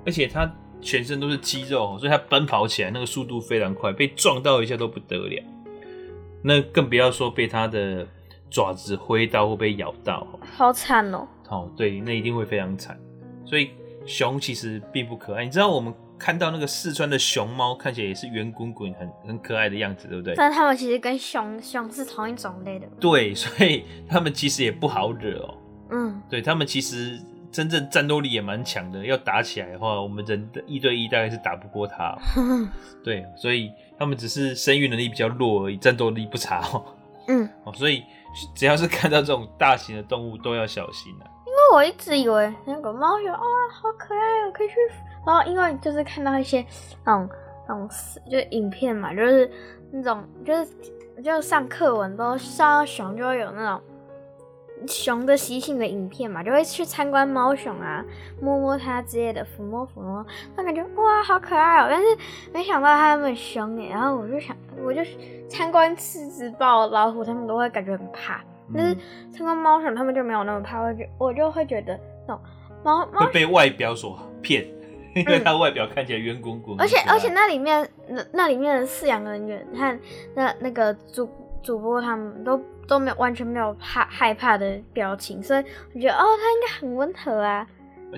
[0.04, 0.50] 而且它
[0.80, 5.42] 全身都是肌肉，所以它奔跑起来那个速度非常快，被撞到一下都不得了。
[6.42, 8.06] 那更不要说被它的。
[8.54, 10.24] 爪子挥到会被咬到，
[10.56, 11.26] 好惨哦！
[11.48, 12.96] 哦，对，那一定会非常惨。
[13.44, 13.70] 所以
[14.06, 15.44] 熊其实并不可爱。
[15.44, 20.34] 你知道我们看到那个四川的熊猫，看起来也是圆滚滚、很很可爱的样子，对不对？
[20.36, 22.86] 但它们其实跟熊熊是同一种类的。
[23.00, 25.54] 对，所以它们其实也不好惹哦。
[25.90, 29.04] 嗯，对，它们其实真正战斗力也蛮强的。
[29.04, 32.68] 要打起来的话，我们人的一对一大概是打不过它哦。
[33.02, 36.84] 对，所以它们只是生育能力比较弱而已，战斗力不差哦。
[37.26, 38.04] 嗯，哦，所以。
[38.54, 41.24] 只要是看到这种大型的动物都要小心啊！
[41.46, 43.40] 因为我一直以为那个猫有啊，
[43.72, 44.74] 好可爱哦，可以去
[45.26, 46.64] 然后因为就是看到一些
[47.04, 47.28] 那种
[47.68, 47.88] 那种
[48.30, 49.50] 就是影片嘛，就是
[49.90, 50.70] 那种就是
[51.22, 53.82] 就上课文都上到熊就会有那种
[54.86, 58.04] 熊的习性的影片嘛，就会去参观猫熊啊，
[58.40, 60.24] 摸摸它之类的，抚摸抚摸，
[60.56, 61.88] 那感觉哇好可爱哦、喔。
[61.90, 62.06] 但是
[62.52, 65.00] 没想到它那么凶哎，然后我就想，我就
[65.48, 68.40] 参观狮子、豹、老虎，他们都会感觉很怕，
[68.74, 68.96] 但是
[69.32, 72.42] 参观猫熊，他们就没有那么怕，我就我就会觉得那种
[72.82, 74.66] 猫猫会被外表所骗。
[75.14, 80.00] 因为它外表看起来圆滚滚，而且而且那里面那那里面的饲养人员和
[80.34, 81.30] 那那个主
[81.62, 87.66] 主播他们都都没有完全没有怕害怕的表情，所以我觉得哦，它应该很温和啊。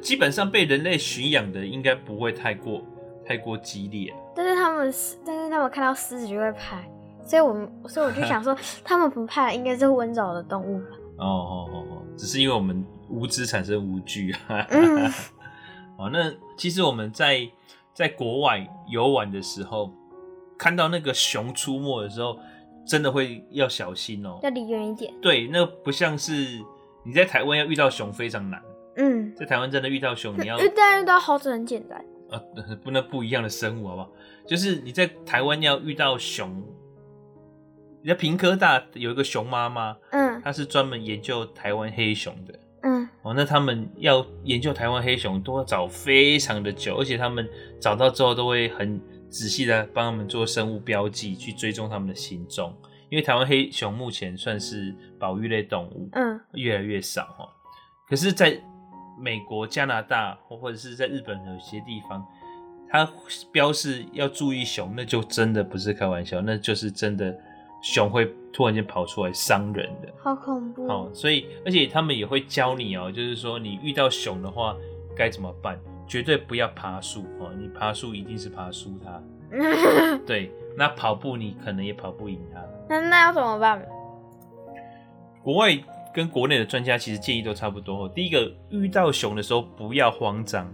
[0.02, 2.82] 基本上被人类驯养的应该不会太过
[3.24, 4.92] 太过激烈，但是他们
[5.24, 6.82] 但是他们看到狮子就会怕，
[7.24, 10.86] 所以我们所以我就想说， 他们不怕应该是温柔的动物吧。
[11.18, 14.66] 哦哦哦哦，只是因为我们无知产生无惧啊。
[14.68, 15.10] 嗯
[15.96, 17.48] 哦，那其实我们在
[17.94, 19.90] 在国外游玩的时候，
[20.58, 22.38] 看到那个熊出没的时候，
[22.86, 25.12] 真的会要小心哦，要离远一点。
[25.20, 26.32] 对，那不像是
[27.04, 28.62] 你在台湾要遇到熊非常难。
[28.96, 32.02] 嗯，在台湾真的遇到熊，你要遇到遇到猴子很简单。
[32.30, 32.40] 啊，
[32.82, 34.12] 不，那不一样的生物，好不好？
[34.46, 36.62] 就是你在台湾要遇到熊，
[38.02, 42.58] 你在平科大有一个熊妈妈，嗯，她是专门研究台湾黑熊的。
[42.82, 47.48] 嗯，哦，那他们要研究台湾黑熊都要找非常的久，而且他们
[47.80, 49.00] 找到之后都会很
[49.36, 52.74] 仔细的帮他们做生物标记，去追踪他们的行踪。
[53.10, 57.48] 因为台湾黑熊目前算是保育类动物，嗯，越来越少哈。
[58.08, 58.58] 可是，在
[59.18, 62.26] 美国、加拿大或或者是在日本有些地方，
[62.88, 63.08] 它
[63.52, 67.36] 标示要注意熊，那就真的不是开玩笑，那就是真的。
[67.82, 70.88] 熊会突然间跑出来伤人的，好恐怖。
[70.88, 74.74] 好、哦，所以而且他们也会教你哦，就是说你遇到熊的话
[75.14, 79.22] 该怎么办，绝对不要爬树哦，你爬树一定是爬输他。
[80.26, 82.60] 对，那跑步你可能也跑不赢他。
[82.88, 83.84] 那那要怎么办？
[85.42, 85.76] 国外
[86.14, 88.08] 跟国内的专家其实建议都差不多。
[88.08, 90.72] 第一个，遇到熊的时候不要慌张，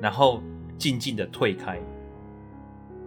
[0.00, 0.42] 然后
[0.78, 1.78] 静静的退开。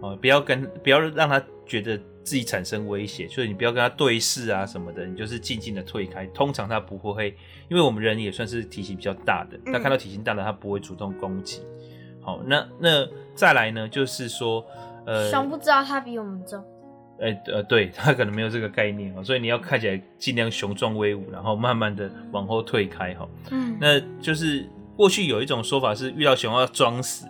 [0.00, 2.00] 哦，不要跟不要让他觉得。
[2.28, 6.26] 自己产生威胁，所以你不要跟他对视啊什么的，你就是静静的退开。
[6.26, 7.34] 通常他不会，
[7.70, 11.62] 因为我们人也算是体型比较大的，他看到体型大的，他不会主动攻击。
[12.20, 14.62] 好，那那再来呢，就是说，
[15.06, 16.62] 呃，熊不知道他比我们重，
[17.18, 23.26] 哎呃，对他可能没有这个概念哦，所以你要看起来尽量雄壮威武，然后慢慢的往后退开哈。
[23.50, 27.26] 嗯，那就是过去有一种说法是，遇到熊要装死。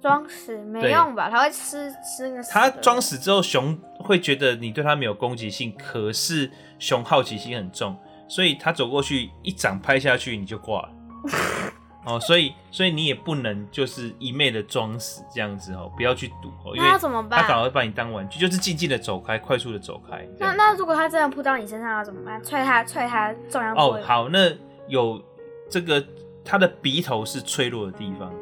[0.00, 1.28] 装死没用吧？
[1.30, 2.42] 他会吃吃那个。
[2.44, 7.96] 他装死之后，熊会觉得你对他没有攻击性，可是熊好奇心很重，
[8.28, 10.88] 所以他走过去一掌拍下去，你就挂了。
[12.06, 17.42] 哦，所以所以你也不能就是一昧的装死这样子哦，不要去赌哦，因为他怎么办？
[17.42, 20.26] 他反而会把你当玩具，就是静静的走开，快速的走开。
[20.38, 22.42] 那那如果他真的扑到你身上要怎么办？
[22.42, 23.74] 踹他踹他重量。
[23.76, 24.50] 哦，好，那
[24.86, 25.22] 有
[25.68, 26.02] 这个
[26.42, 28.32] 他的鼻头是脆弱的地方。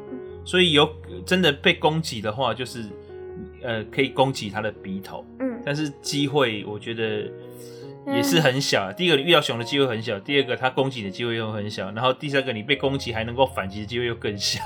[0.47, 0.89] 所以有
[1.25, 2.85] 真的被攻击的话，就是
[3.61, 7.29] 呃可以攻击它的鼻头，嗯，但是机会我觉得
[8.15, 8.89] 也是很小。
[8.89, 14.61] 嗯、第一个你遇到熊的机会很小，第二个它攻击的机会又很小，然后第三个你被攻击还能够反击的机会又更小。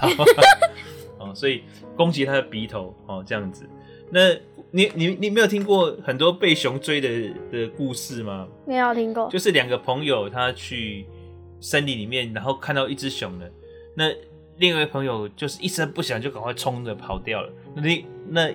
[1.18, 1.64] 哦，所以
[1.98, 3.68] 攻击它的鼻头哦这样子。
[4.12, 4.30] 那
[4.70, 7.10] 你你你没有听过很多被熊追的
[7.52, 8.48] 的故事吗？
[8.68, 11.08] 没有听过，就是两个朋友他去
[11.60, 13.50] 森林里面，然后看到一只熊了，
[13.96, 14.14] 那。
[14.62, 17.50] 另外一个朋友就是一声不响就赶快冲着跑掉了。
[17.76, 18.54] 那另那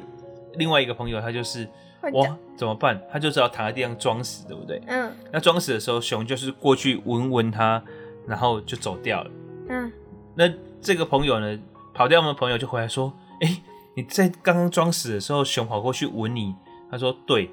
[0.55, 1.69] 另外一个朋友他就是
[2.13, 3.03] 哇怎么办？
[3.11, 4.81] 他就只好躺在地上装死，对不对？
[4.87, 5.13] 嗯。
[5.33, 7.83] 那装死的时候，熊就是过去闻闻他，
[8.25, 9.31] 然后就走掉了。
[9.69, 9.93] 嗯。
[10.37, 10.49] 那
[10.81, 11.59] 这个朋友呢，
[11.93, 13.63] 跑掉的朋友就回来说：“哎、欸，
[13.95, 16.55] 你在刚刚装死的时候，熊跑过去闻你。”
[16.89, 17.51] 他说：“对，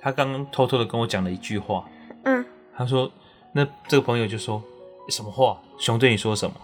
[0.00, 1.88] 他刚刚偷偷的跟我讲了一句话。”
[2.24, 2.44] 嗯。
[2.76, 3.08] 他说
[3.54, 4.60] ：“那这个朋友就说
[5.08, 5.62] 什么话？
[5.78, 6.56] 熊对你说什么？”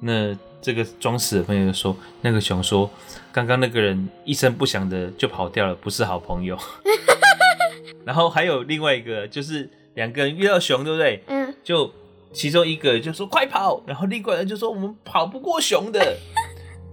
[0.00, 2.90] 那这个装死的朋友就说：“那个熊说，
[3.32, 6.58] 刚刚那个人一声不响的就跑掉了，不是好朋友。
[8.04, 11.22] ”然后还有另外一个，就是两个人遇到熊，对不对？
[11.26, 11.54] 嗯。
[11.64, 11.92] 就
[12.32, 16.16] 其中一个就说快跑，然后另外一个人就说我们跑不过熊的。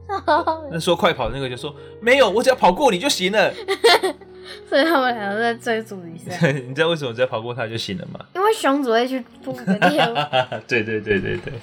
[0.71, 3.53] 那说快跑那个就说没有，我只要跑过你就行了。
[4.69, 6.47] 所以他们两个在追逐一下。
[6.47, 8.19] 你知道为什么只要跑过他就行了吗？
[8.35, 9.23] 因为熊只会去。
[10.67, 11.53] 对对对对对。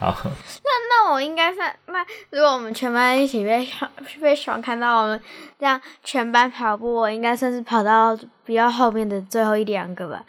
[0.00, 3.86] 好，那那我应该算那如果我们全班一起被熊
[4.18, 5.20] 被熊看到我们
[5.58, 10.24] 这样全班跑步，我应该算是跑到比较后面的最后一两个吧。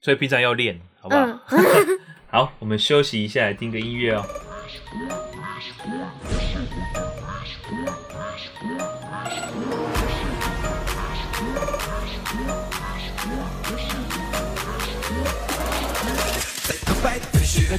[0.00, 1.20] 所以平常要练，好不好？
[1.22, 1.40] 嗯、
[2.32, 4.24] 好，我们休息一下，来听个音乐哦。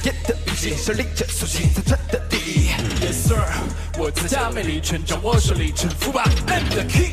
[0.00, 2.70] 飞絮，热烈的语气，手拎着素心，残存的利益。
[3.00, 3.38] Yes sir，
[3.98, 7.12] 我自家魅力全掌握手里，臣服吧，I'm the king。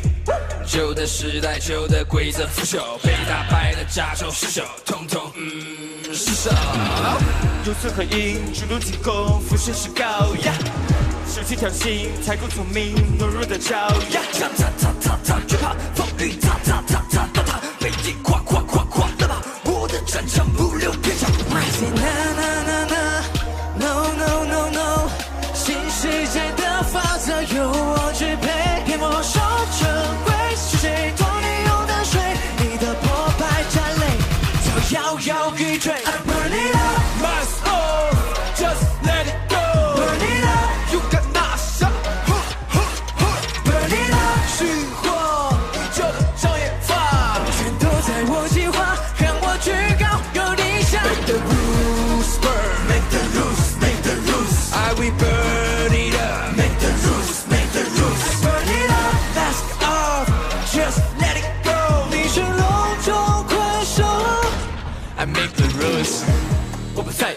[0.65, 6.49] 旧的时代，旧的规则腐朽，被打败的家仇世仇，统统嗯失手。
[7.65, 10.53] 如此横溢，逐鹿进攻，俯身是高压。
[11.27, 14.21] 手起挑衅，太过聪明，懦弱的招摇。
[14.33, 21.29] 踏踏踏踏踏，惧怕风雨，踏踏踏踏踏踏，背地夸夸夸夸的吧，我的战场不留边疆。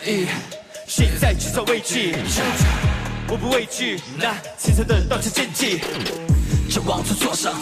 [0.06, 0.28] 意，
[0.86, 2.14] 谁在制造危机？
[3.28, 5.80] 我不畏惧那青色的刀枪剑戟。
[6.70, 7.52] 这王座坐上，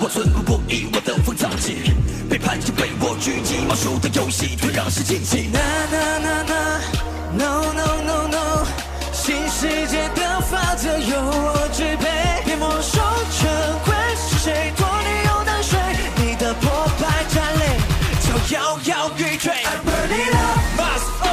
[0.00, 1.94] 我寸步不移，我登峰造极。
[2.28, 5.50] 背叛就被我狙击，魔术的游戏退让是禁忌。
[5.52, 5.60] na
[5.92, 8.66] na na na，no no no no，
[9.12, 12.98] 新世界的法则由我支配，骗我守
[13.38, 13.46] 成
[13.84, 15.78] 规，是谁拖你用的水？
[16.16, 17.78] 你的破败战垒，
[18.26, 18.26] 就
[18.56, 19.52] 摇摇欲坠。
[19.52, 21.23] I burn it up,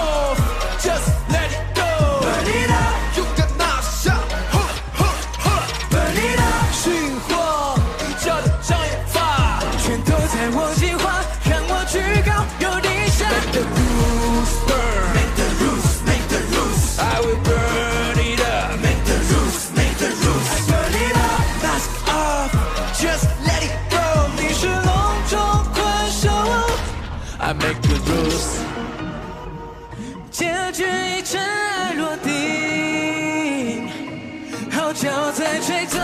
[34.93, 35.97] 就在吹奏，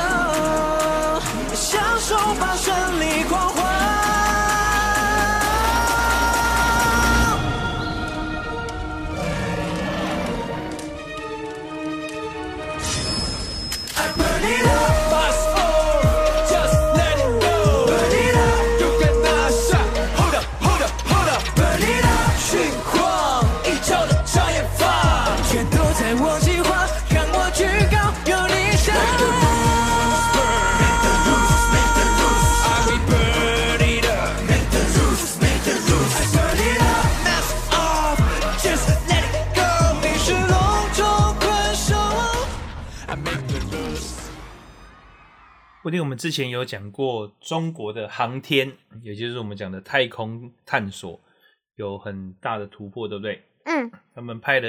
[45.88, 48.74] 布丁，我们之前有讲过中国的航天，
[49.04, 51.18] 也就是我们讲的太空探索，
[51.78, 53.42] 有很大的突破，对不对？
[53.64, 54.68] 嗯，他们派了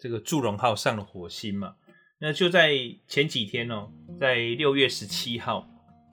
[0.00, 1.76] 这个祝融号上了火星嘛。
[2.18, 2.72] 那就在
[3.06, 3.88] 前几天哦，
[4.18, 5.64] 在六月十七号，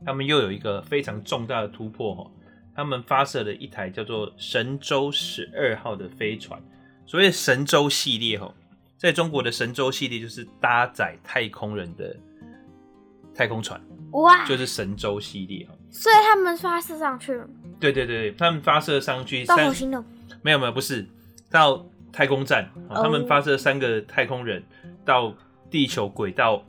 [0.05, 2.31] 他们又有一个非常重大的突破哦，
[2.75, 6.61] 他们发射了一台叫做神舟十二号的飞船。
[7.07, 8.53] 所谓神舟系列哦，
[8.95, 12.15] 在中国的神舟系列就是搭载太空人的
[13.33, 13.81] 太空船。
[14.21, 17.45] 哇，就是神舟系列，所以他们发射上去了。
[17.79, 20.03] 对对对，他们发射上去到火星了？
[20.41, 21.05] 没有没有，不是
[21.51, 22.71] 到太空站。
[22.87, 24.63] 哦、他们发射三个太空人
[25.03, 25.33] 到
[25.69, 26.63] 地球轨道，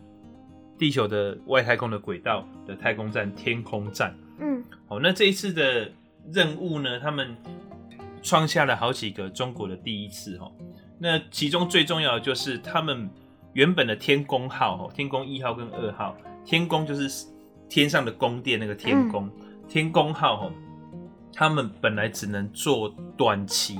[0.77, 4.13] 地球的外太空的轨道的太空站天空站。
[4.41, 5.89] 嗯，好，那这一次的
[6.33, 7.37] 任务呢，他们
[8.25, 10.51] 创下了好几个中国的第一次哈。
[10.99, 13.09] 那其中最重要的就是他们
[13.53, 17.25] 原本的天宫号，天宫一号跟二号，天宫就是。
[17.69, 19.33] 天上的宫殿那个天宫，嗯、
[19.69, 20.53] 天宫号吼，
[21.33, 23.79] 他们本来只能做短期、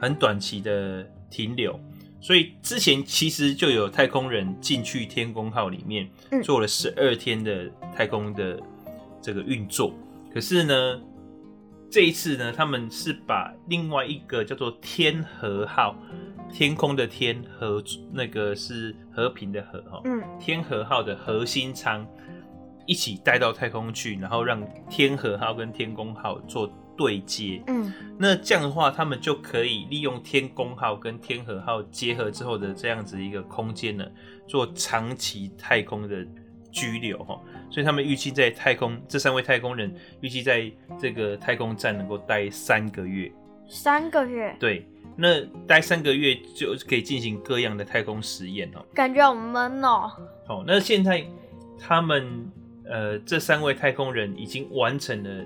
[0.00, 1.78] 很短期的停留，
[2.20, 6.08] 所以之前其实就有太空人进去天宫号里面
[6.42, 8.60] 做了十二天的太空的
[9.20, 9.92] 这个运作。
[10.32, 11.00] 可是呢，
[11.90, 15.96] 这一次呢，他们是把另外一个叫做天和号，
[16.52, 20.02] 天空的天和那个是和平的和哈，
[20.38, 22.06] 天和号的核心舱。
[22.88, 27.62] 一起带到太空去，然后让天和号跟天宫号做对接。
[27.66, 34.06] 嗯，那这样的话，他们就可以利用天宫号跟天和号结合之后的这样子一个空间呢，
[34.46, 36.26] 做长期太空的
[36.72, 37.38] 居留哈。
[37.70, 43.30] 所以他们预计在太空，这三位太空人预计在这个太空站能够待三个月。
[43.68, 44.56] 三个月？
[44.58, 48.82] 对，那待三个月就可以进行各样的太空实验哦。
[48.94, 50.10] 感觉好闷哦。
[50.46, 51.22] 好，那现在
[51.78, 52.50] 他们。
[52.88, 55.44] 呃，这三位太空人已经完成了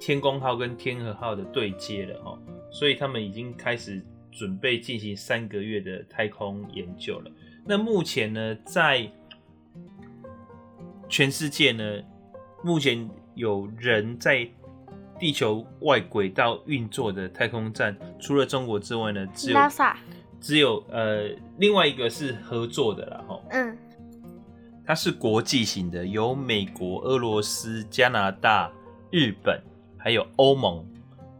[0.00, 2.38] 天宫号跟天和号的对接了哈，
[2.70, 7.30] 所以他们已经开始准备进行三个月的太空研究了。
[7.64, 9.10] 那目前呢，在
[11.08, 12.02] 全世界呢，
[12.62, 14.48] 目前有人在
[15.18, 19.94] 地球外轨道运作的太空站，除了中国之外呢，只有 NASA，
[20.40, 21.28] 只有呃，
[21.58, 23.42] 另外一个是合作的啦哈。
[23.50, 23.76] 嗯。
[24.88, 28.72] 它是国际型的，有美国、俄罗斯、加拿大、
[29.10, 29.62] 日本，
[29.98, 30.82] 还有欧盟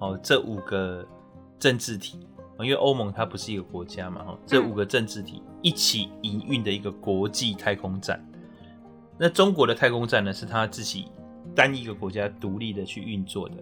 [0.01, 1.03] 哦，这五个
[1.59, 2.21] 政治体，
[2.61, 8.23] 因为欧盟它不是一个国家嘛，哈，这五个政治体一起营运的一个国际太空站。
[9.17, 11.07] 那中国的太空站呢，是它自己
[11.55, 13.55] 单一个国家独立的去运作的。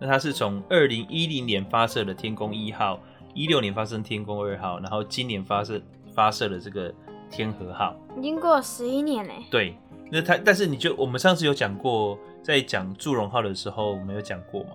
[0.00, 2.98] 那它是从二零一零年发射的天宫一号，
[3.32, 5.80] 一六年发射天宫二号，然后今年发射
[6.12, 6.92] 发射了这个。
[7.30, 9.34] 天河号已经过了十一年嘞。
[9.50, 9.76] 对，
[10.10, 14.70] 那它但是你就我们上次有讲过，在讲祝融号的时候，我们有讲过嘛？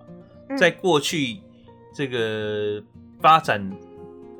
[0.49, 1.41] 嗯、在过去
[1.93, 2.81] 这个
[3.19, 3.69] 发展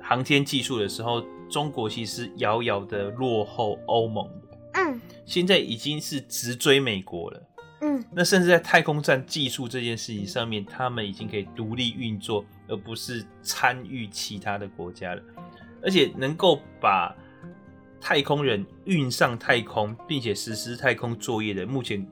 [0.02, 4.28] 航天技术的时候，中国其实遥遥的落后欧盟。
[4.74, 7.44] 嗯，现在已经是直追美国了。
[7.82, 15.22] 嗯，那甚至在太空站技术这件事情上面，他们已经可以独立运作，而不是参与其他的国家了，
[15.84, 17.14] 而且能够把。
[18.00, 22.06] 太空人运上太空，并且实施太空作业的，目前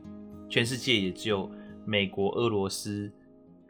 [0.49, 1.49] 全世界也只有
[1.85, 3.11] 美国、俄罗斯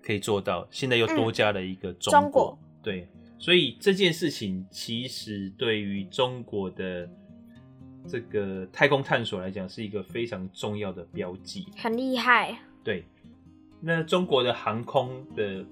[0.01, 0.67] 可以做到。
[0.71, 2.57] 现在又多加了一个中国。
[2.81, 3.07] 对，
[3.37, 7.09] 所以这件事情其实对于中国的
[8.07, 11.67] 这个太空探索来讲，是一个非常重要的标记。
[11.77, 12.57] 很厉害。
[12.83, 13.05] 对，
[13.81, 15.65] 那中国的航空的，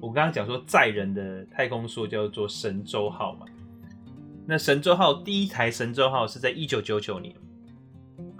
[0.00, 3.46] 我刚刚讲说载人的太空梭叫做神舟号嘛。
[4.46, 7.34] 那神舟号第一台神舟号是在一九九九年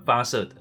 [0.05, 0.55] 发射的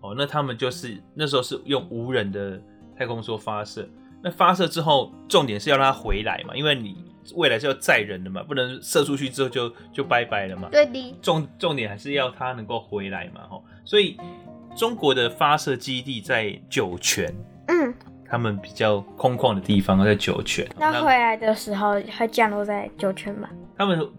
[0.00, 2.60] 哦，那他们就是那时候是用无人的
[2.96, 3.88] 太空梭发射。
[4.22, 10.68] 那发射之后，重点是要让它回来嘛，因为你未来是要载人的嘛，不能射出去之后就就拜拜了嘛。
[10.70, 11.14] 对的。
[11.22, 13.64] 重重点还是要它能够回来嘛，吼。
[13.84, 14.18] 所以
[14.76, 17.34] 中国的发射基地在酒泉，
[17.68, 17.94] 嗯，
[18.26, 20.68] 他们比较空旷的地方在酒泉。
[20.78, 23.48] 那回来的时候会降落在酒泉吗？
[23.76, 24.10] 他们。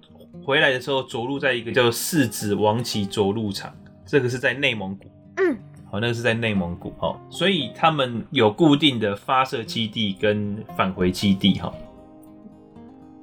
[0.43, 3.73] 回来的时候着陆在一个叫四子王旗着陆场，
[4.05, 5.05] 这个是在内蒙古。
[5.37, 5.57] 嗯，
[5.89, 11.73] 好，那个是在内蒙古哈，所以他们有固定的发射基地跟返回基地哈。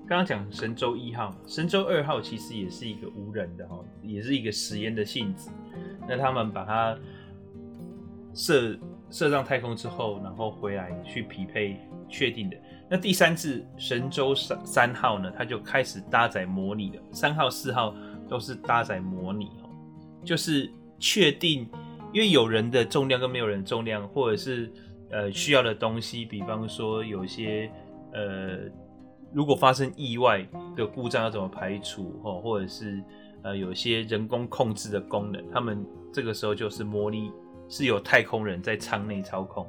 [0.07, 5.51] 刚刚讲神舟一号、神舟二号其实也是一个无人的哈，也是一个实验的性质。
[6.09, 6.97] 那他们把它
[8.33, 8.79] 射
[9.11, 12.57] 射上太空之后，然后回来去匹配确定的。
[12.91, 17.03] 那第三次神舟三三号呢，它就开始搭载模拟了。
[17.13, 17.95] 三号、四号
[18.29, 19.69] 都是搭载模拟哦，
[20.25, 21.69] 就是确定，
[22.13, 24.73] 因为有人的重量跟没有人重量，或者是
[25.11, 27.71] 呃需要的东西，比方说有些
[28.15, 28.59] 呃
[29.35, 33.03] 如果发生意外的故障要怎么排除哦，或者是
[33.43, 37.31] 呃有些人工控制的功能，他们这个时候就是模拟，
[37.69, 39.67] 是有太空人在舱内操控。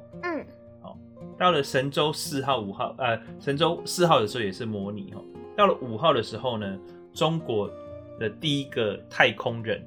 [1.40, 5.22] 到了神舟四号、五号，呃，神舟四号的时候也是模拟哈。
[5.56, 6.78] 到了五号的时候呢，
[7.14, 7.66] 中国
[8.18, 9.82] 的第一个太空人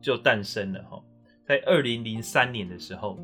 [0.00, 0.98] 就诞生了哈。
[1.46, 3.18] 在二零零三年的时候，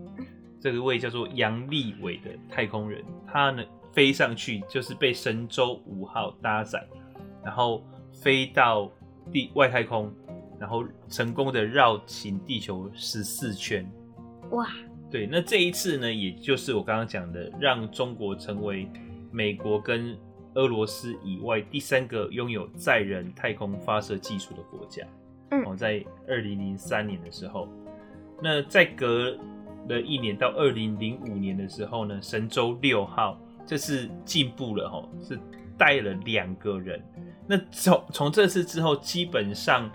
[0.60, 6.86] 这个位叫做杨利伟的太空人，他呢飞上去就是被神舟五号搭载，
[7.42, 8.92] 然后飞到
[9.32, 10.12] 地外太空，
[10.60, 13.90] 然后成功的绕行地球十四圈。
[14.50, 14.68] 哇！
[15.12, 18.88] 对，那这一次呢，也就是我刚刚讲的，让中国成为
[19.30, 20.16] 美国跟
[20.54, 25.06] 俄罗斯以外第三个拥有载人太空发射技术的国家。
[25.50, 27.68] 嗯，哦，在二零零三年的时候，
[28.42, 29.36] 那再隔
[29.86, 35.38] 了一年到二零零五年的时候呢，神舟六号这次进步了，哦，是
[35.76, 36.98] 带了两个人。
[37.46, 39.90] 那从从这次之后，基本上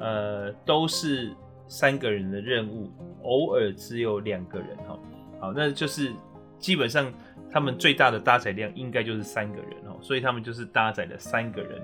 [0.00, 1.34] 呃都是。
[1.72, 2.90] 三个人的任务，
[3.22, 4.98] 偶尔只有两个人哈。
[5.40, 6.12] 好，那就是
[6.58, 7.10] 基本上
[7.50, 11.80] 他们最大的搭载量应该就是三个人哦，所以他们就是搭载了三个人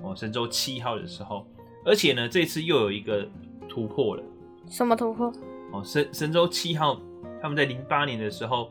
[0.00, 0.14] 哦。
[0.14, 1.44] 神舟七号的时候，
[1.84, 3.28] 而且呢，这次又有一个
[3.68, 4.22] 突破了。
[4.68, 5.32] 什么突破？
[5.72, 7.00] 哦，神神舟七号
[7.40, 8.70] 他们在零八年的时候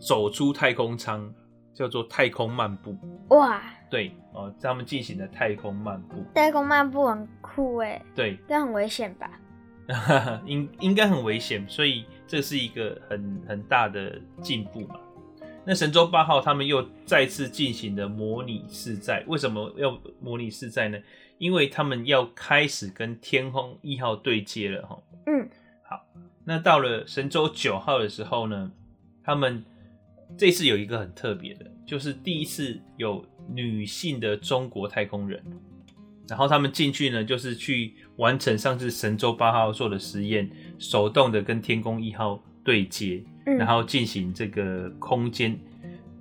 [0.00, 1.32] 走出太空舱，
[1.72, 2.96] 叫做太空漫步。
[3.28, 3.62] 哇！
[3.88, 6.16] 对哦，他们进行了太空漫步。
[6.34, 8.02] 太空漫步很酷哎。
[8.16, 9.30] 对，但很危险吧？
[10.46, 14.98] 应应该很危险，所以这是一个很很大的进步嘛。
[15.64, 20.98] 那神舟八号他们又再次进行了模拟试载，为什么要模拟试载呢？
[21.38, 25.02] 因为他们要开始跟天宫一号对接了哈。
[25.26, 25.48] 嗯，
[25.84, 26.04] 好，
[26.44, 28.72] 那到了神舟九号的时候呢，
[29.22, 29.64] 他们
[30.36, 35.40] 这次有一个很特别的，就是第一次有女性的中国太空人，
[36.32, 43.22] 然后他们进去呢，就是去完成上次神舟八号做的实验，手动的跟天宫一号对接。
[43.58, 45.58] 然后进行这个空间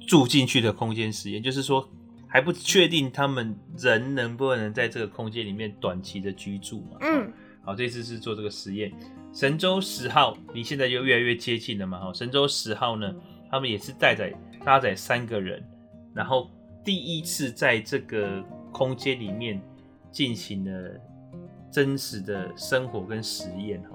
[0.07, 1.87] 住进去的空间实验，就是说
[2.27, 6.97] 还不确定他们人能不能在这个空间里面短期的居住嘛。
[7.01, 7.31] 嗯，
[7.63, 8.91] 好，这次是做这个实验。
[9.31, 11.99] 神舟十号离现在就越来越接近了嘛。
[11.99, 13.15] 哈，神舟十号呢，
[13.49, 14.33] 他们也是带载
[14.65, 15.63] 搭载三个人，
[16.15, 16.49] 然后
[16.83, 19.61] 第一次在这个空间里面
[20.11, 20.91] 进行了
[21.71, 23.89] 真实的生活跟实验哈。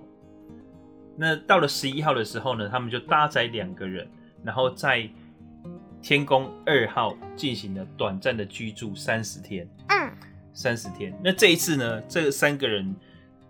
[1.16, 4.08] 那到了十一号的时候呢，他们就搭载两个人，
[4.42, 5.08] 然后在
[6.02, 9.68] 天宫二号进行了短暂的居住三十天。
[9.88, 10.12] 嗯，
[10.52, 11.18] 三十天。
[11.24, 12.94] 那这一次呢，这三个人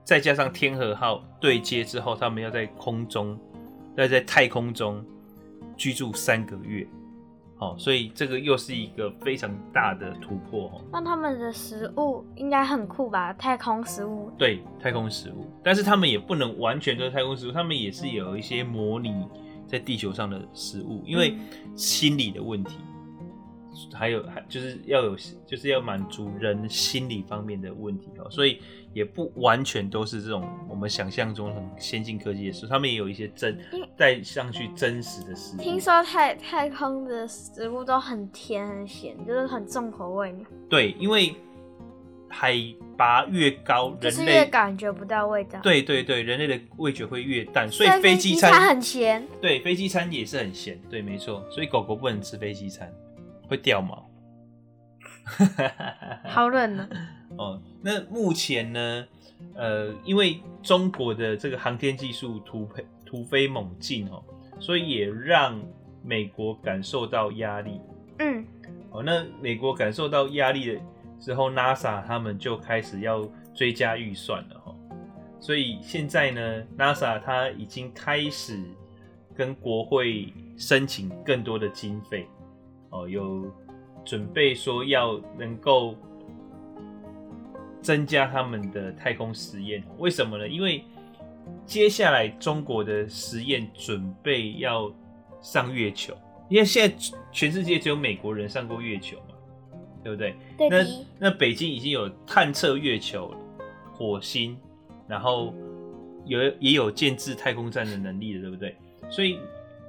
[0.05, 3.39] 再加上天河号对接之后，他们要在空中，
[3.97, 5.05] 要在太空中
[5.77, 6.87] 居住三个月。
[7.59, 10.85] 好，所以这个又是一个非常大的突破哦。
[10.93, 13.33] 那他们的食物应该很酷吧？
[13.33, 14.31] 太空食物。
[14.37, 19.27] 对，太空食物，但是他们也不能完全都是太空食物，他们也是有一些模拟
[19.67, 21.39] 在地球上的食物，因为
[21.75, 22.77] 心理的问题。
[23.93, 25.17] 还有，还就是要有，
[25.47, 28.61] 就是要满足人心理方面的问题哦，所以
[28.93, 33.59] 也不完全都是这种我们想象中很先进科技的食物，他们也有一些真
[33.97, 35.61] 带上去真实的食物。
[35.61, 40.35] 听说太太空的食物都很甜很咸，就是很重口味。
[40.69, 41.35] 对，因为
[42.29, 42.55] 海
[42.97, 45.61] 拔越高，人类越感觉不到味道。
[45.61, 49.27] 对对对，人类的味觉会越淡，所以飞机餐很咸。
[49.41, 50.81] 对，飞机餐也是很咸。
[50.91, 52.93] 对，没错，所以狗狗不能吃飞机餐。
[53.49, 54.09] 会掉毛，
[56.25, 56.89] 好冷呢。
[57.37, 59.07] 哦，那目前呢，
[59.55, 64.23] 呃，因为中国的这个航天技术突飞突飞猛进哦，
[64.59, 65.61] 所以也让
[66.03, 67.81] 美国感受到压力。
[68.21, 68.47] 嗯，
[68.91, 70.81] 哦，那美国感受到压力的
[71.21, 74.75] 时候，NASA 他们就开始要追加预算了哈。
[75.39, 78.59] 所以现在呢，NASA 它已经开始
[79.35, 82.27] 跟国会申请更多的经费。
[83.03, 83.53] 哦，有
[84.05, 85.95] 准备说要能够
[87.83, 90.49] 增加他们的太空实验，为什么呢？
[90.49, 90.85] 因为
[91.65, 94.93] 接下来中国的实验准备要
[95.41, 96.15] 上月球，
[96.49, 96.97] 因为现在
[97.31, 99.35] 全世界只有美国人上过月球嘛，
[100.03, 100.35] 对不对？
[100.57, 100.69] 对。
[100.69, 100.85] 那
[101.19, 103.35] 那北京已经有探测月球、
[103.93, 104.57] 火星，
[105.07, 105.55] 然后
[106.25, 108.77] 有也有建制太空站的能力了，对不对？
[109.11, 109.39] 所以。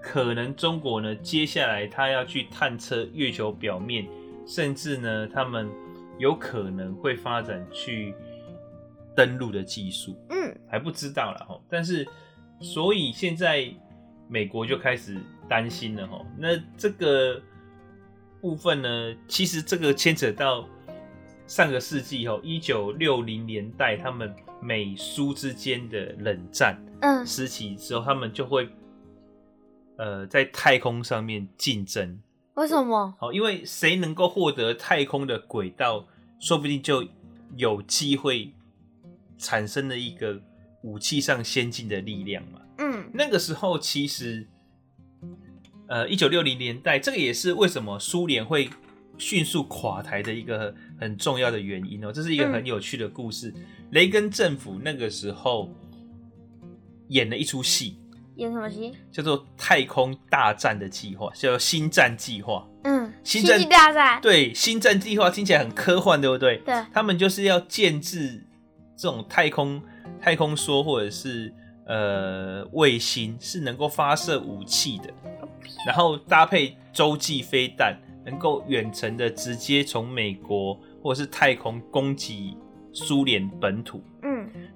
[0.10, 4.08] 可能中国呢，接下来他要去探测月球表面，
[4.47, 5.70] 甚至呢，他们
[6.18, 8.16] 有可能会发展去
[9.14, 11.60] 登陆的技术，嗯，还不知道了哈。
[11.70, 12.08] 但是，
[12.62, 13.70] 所以现在
[14.30, 15.18] 美国就开始
[15.49, 16.26] 担心了哈。
[16.38, 17.41] 那这个
[18.39, 20.66] 部分呢，其实这个牵扯到
[21.47, 28.70] 上个世纪哈，一九六零年代他们美苏之间的冷战，嗯，时期之后，他们就会。
[29.98, 32.20] 呃，在太空上面竞争，
[32.54, 33.16] 为什么？
[33.20, 36.08] 好，因为谁能够获得太空的轨道，
[36.39, 37.08] 说不定就
[37.56, 38.54] 有机会
[39.39, 40.39] 产生了一个
[40.84, 42.62] 武器上先进的力量嘛。
[42.78, 44.48] 嗯，那个时候其实，
[45.88, 48.70] 呃，一九六零年代，这个也是为什么苏联会
[49.18, 52.14] 迅速垮台的一个很重要的原因哦。
[52.14, 53.52] 这是一个很有趣的故事。
[53.56, 55.74] 嗯，雷根政府那个时候
[57.08, 57.98] 演了一出戏。
[58.38, 58.93] 演什么戏？
[59.11, 62.65] 叫做太空大战的计划，叫做星战计划。
[62.83, 64.21] 嗯，星战星际大战。
[64.21, 66.57] 对，星战计划听起来很科幻，对不对？
[66.59, 66.85] 对。
[66.93, 68.45] 他们就是要建制
[68.95, 69.81] 这种太空
[70.21, 71.53] 太空梭或者是
[71.88, 75.11] 呃卫星，是能够发射武器的，
[75.85, 82.55] 然后搭配洲际飞弹，能够远程的直接从美国或者是太空攻击
[82.93, 84.01] 苏联本土。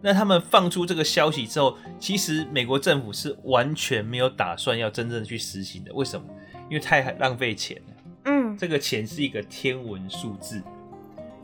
[0.02, 5.94] 嗯，那他们放出这个消息之后，其实美国政府是完全没有打算要真正去实行的。
[5.94, 6.28] 为什么？
[6.70, 7.94] 因为太浪费钱了。
[8.26, 10.62] 嗯，这个钱是一个天文数字，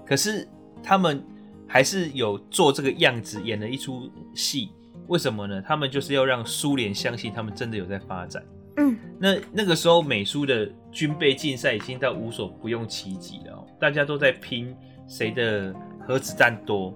[0.05, 0.47] 可是
[0.83, 1.23] 他们
[1.67, 4.69] 还是有做这个样子，演了一出戏，
[5.07, 5.61] 为什么呢？
[5.61, 8.43] 他们就是要让苏联相信他们真的有在发展。
[8.77, 14.75] 嗯，那那个时候美苏的军备竞赛已经到无所不用其极了，大家都在拼
[15.07, 16.93] 谁的核子弹多，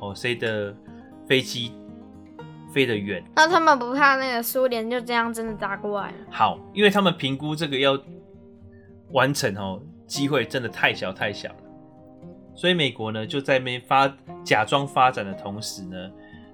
[0.00, 0.74] 哦，谁的
[1.28, 1.72] 飞机
[2.72, 3.22] 飞得远。
[3.36, 6.12] 那他们不怕那个苏联就这样真的砸过来？
[6.30, 7.98] 好，因为他们评估这个要
[9.10, 11.56] 完成哦，机会真的太小太小了，
[12.54, 14.12] 所以美国呢就在那边发
[14.44, 16.10] 假装发展的同时呢。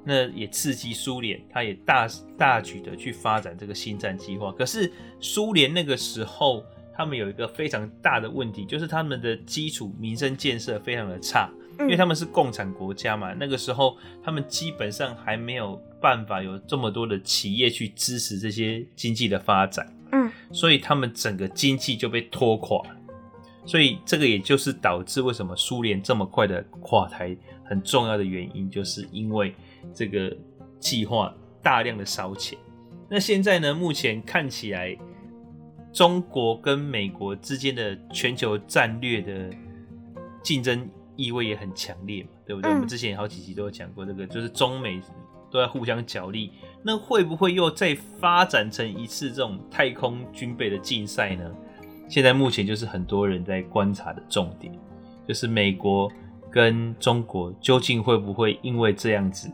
[0.07, 2.07] 那也刺激苏联，他也大
[2.37, 4.53] 大举的去发展这个星战计划。
[4.53, 6.62] 可是苏联那个时候，
[6.95, 11.51] 他们有一个非常大的问题，就是他们的基础民生建设非常的差，
[11.81, 13.33] 因为他们是共产国家嘛。
[13.35, 19.87] 那个时候，他们基本上还没有办法有这么多的企业去支持这些经济的发展。
[20.12, 22.97] 嗯，所以他们整个经济就被拖垮了。
[23.66, 29.55] 所以这个也就是导致为什么苏联这么快的垮台很重要的原因，就是因为。
[29.93, 30.35] 这个
[30.81, 32.59] 计划大量的烧钱，
[33.07, 33.75] 那现在呢？
[33.75, 34.97] 目前看起来，
[35.93, 39.51] 中国跟美国之间的全球战略的
[40.43, 42.70] 竞争意味也很强烈嘛，对不对？
[42.70, 45.00] 嗯、我们之前好几集都有讲过，这个就是中美
[45.50, 46.52] 都在互相角力，
[46.82, 51.50] 那会不会又再发展成一次这种太空军备的竞赛呢？
[52.08, 54.72] 现在目前就是很多人在观察的重点，
[55.26, 56.10] 就是美国
[56.50, 59.50] 跟中国究竟会不会因为这样子。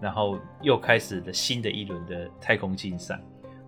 [0.00, 3.18] 然后又开始了新的一轮的太空竞赛，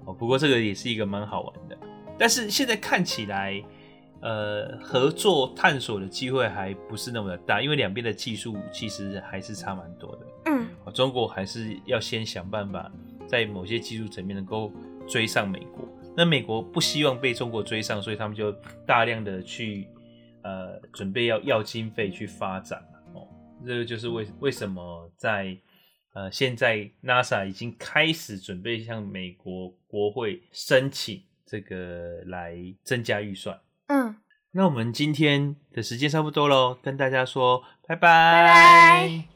[0.05, 1.79] 哦，不过这个也是一个蛮好玩的。
[2.19, 3.63] 但是现在看起来，
[4.21, 10.27] 呃，合作探索的机会还不是那么的大，因为两边的技术其实还是差蛮多的。
[10.47, 12.91] 嗯，中国还是要先想办法
[13.27, 14.73] 在某些技术层面能够
[15.09, 15.89] 追上美国。
[16.17, 18.51] 那美国不希望被中国追上，所以他们就
[18.87, 19.87] 大量的去
[20.43, 22.83] 呃准备要要经费去发展。
[23.15, 23.29] 哦，
[23.65, 25.57] 这个就是为为什么在。
[26.15, 33.55] 呃，现在 NASA 已经开始准备向美国国会申请这个来增加预算。
[33.89, 34.17] 嗯，
[34.53, 38.01] 那我们今天的时间差不多喽，跟大家说拜拜。
[38.01, 39.36] 拜拜。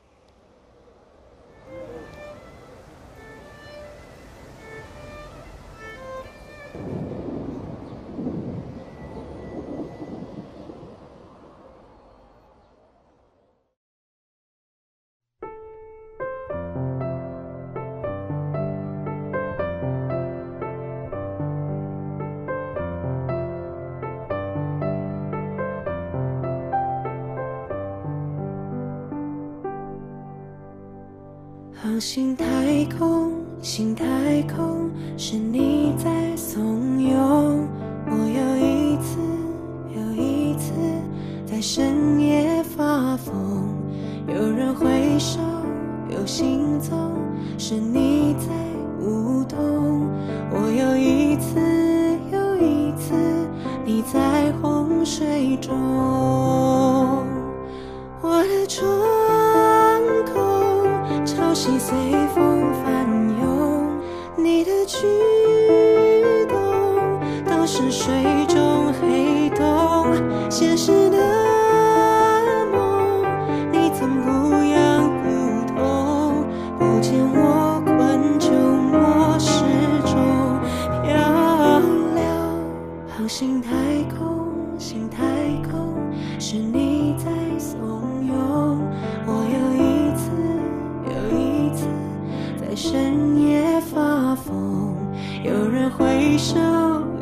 [95.43, 96.59] 有人挥手，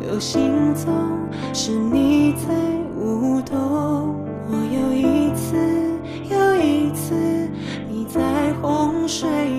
[0.06, 0.92] 有行踪，
[1.54, 2.48] 是你在
[2.96, 4.16] 舞动。
[4.50, 5.56] 我又一次
[6.28, 7.14] 又一次，
[7.88, 8.20] 你在
[8.60, 9.57] 洪水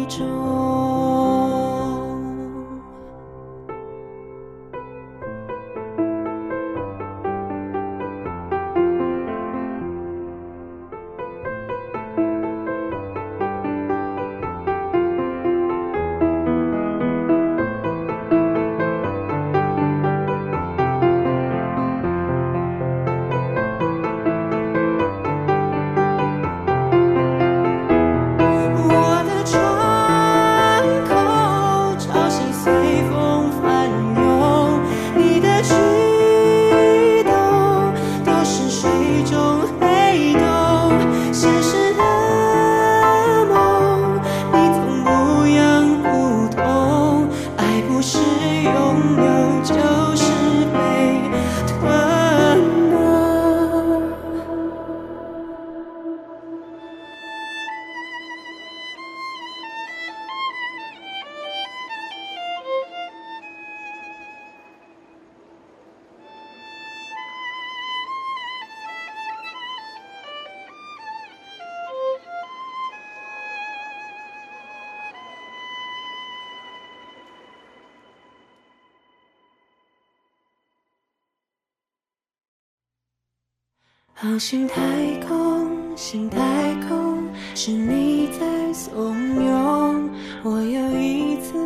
[84.40, 84.80] 心太
[85.28, 85.68] 空
[85.98, 86.40] 心太
[86.88, 90.10] 空是你在怂恿。
[90.44, 91.58] 我又一次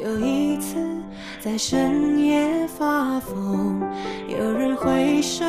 [0.00, 0.76] 又一次
[1.40, 3.82] 在深夜发疯
[4.28, 5.44] 有人挥手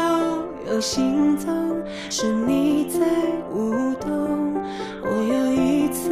[0.68, 1.54] 有行踪
[2.10, 3.06] 是你在
[3.54, 4.56] 舞动。
[5.04, 6.10] 我又一次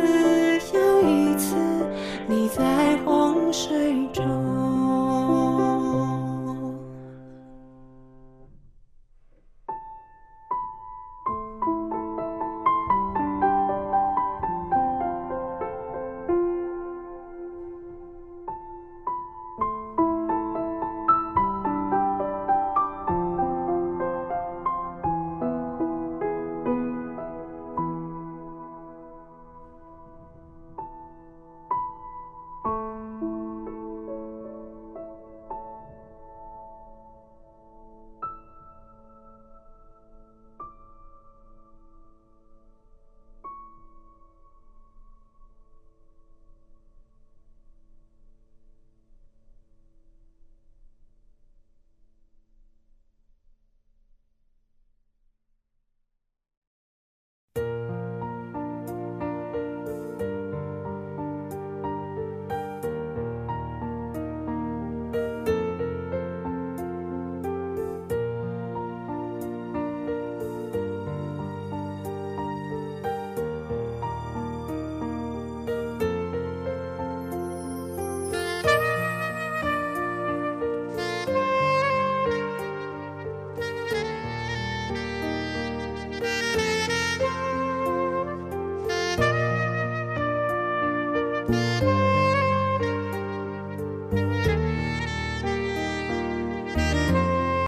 [0.76, 1.56] 又一次
[2.28, 4.05] 你在洪水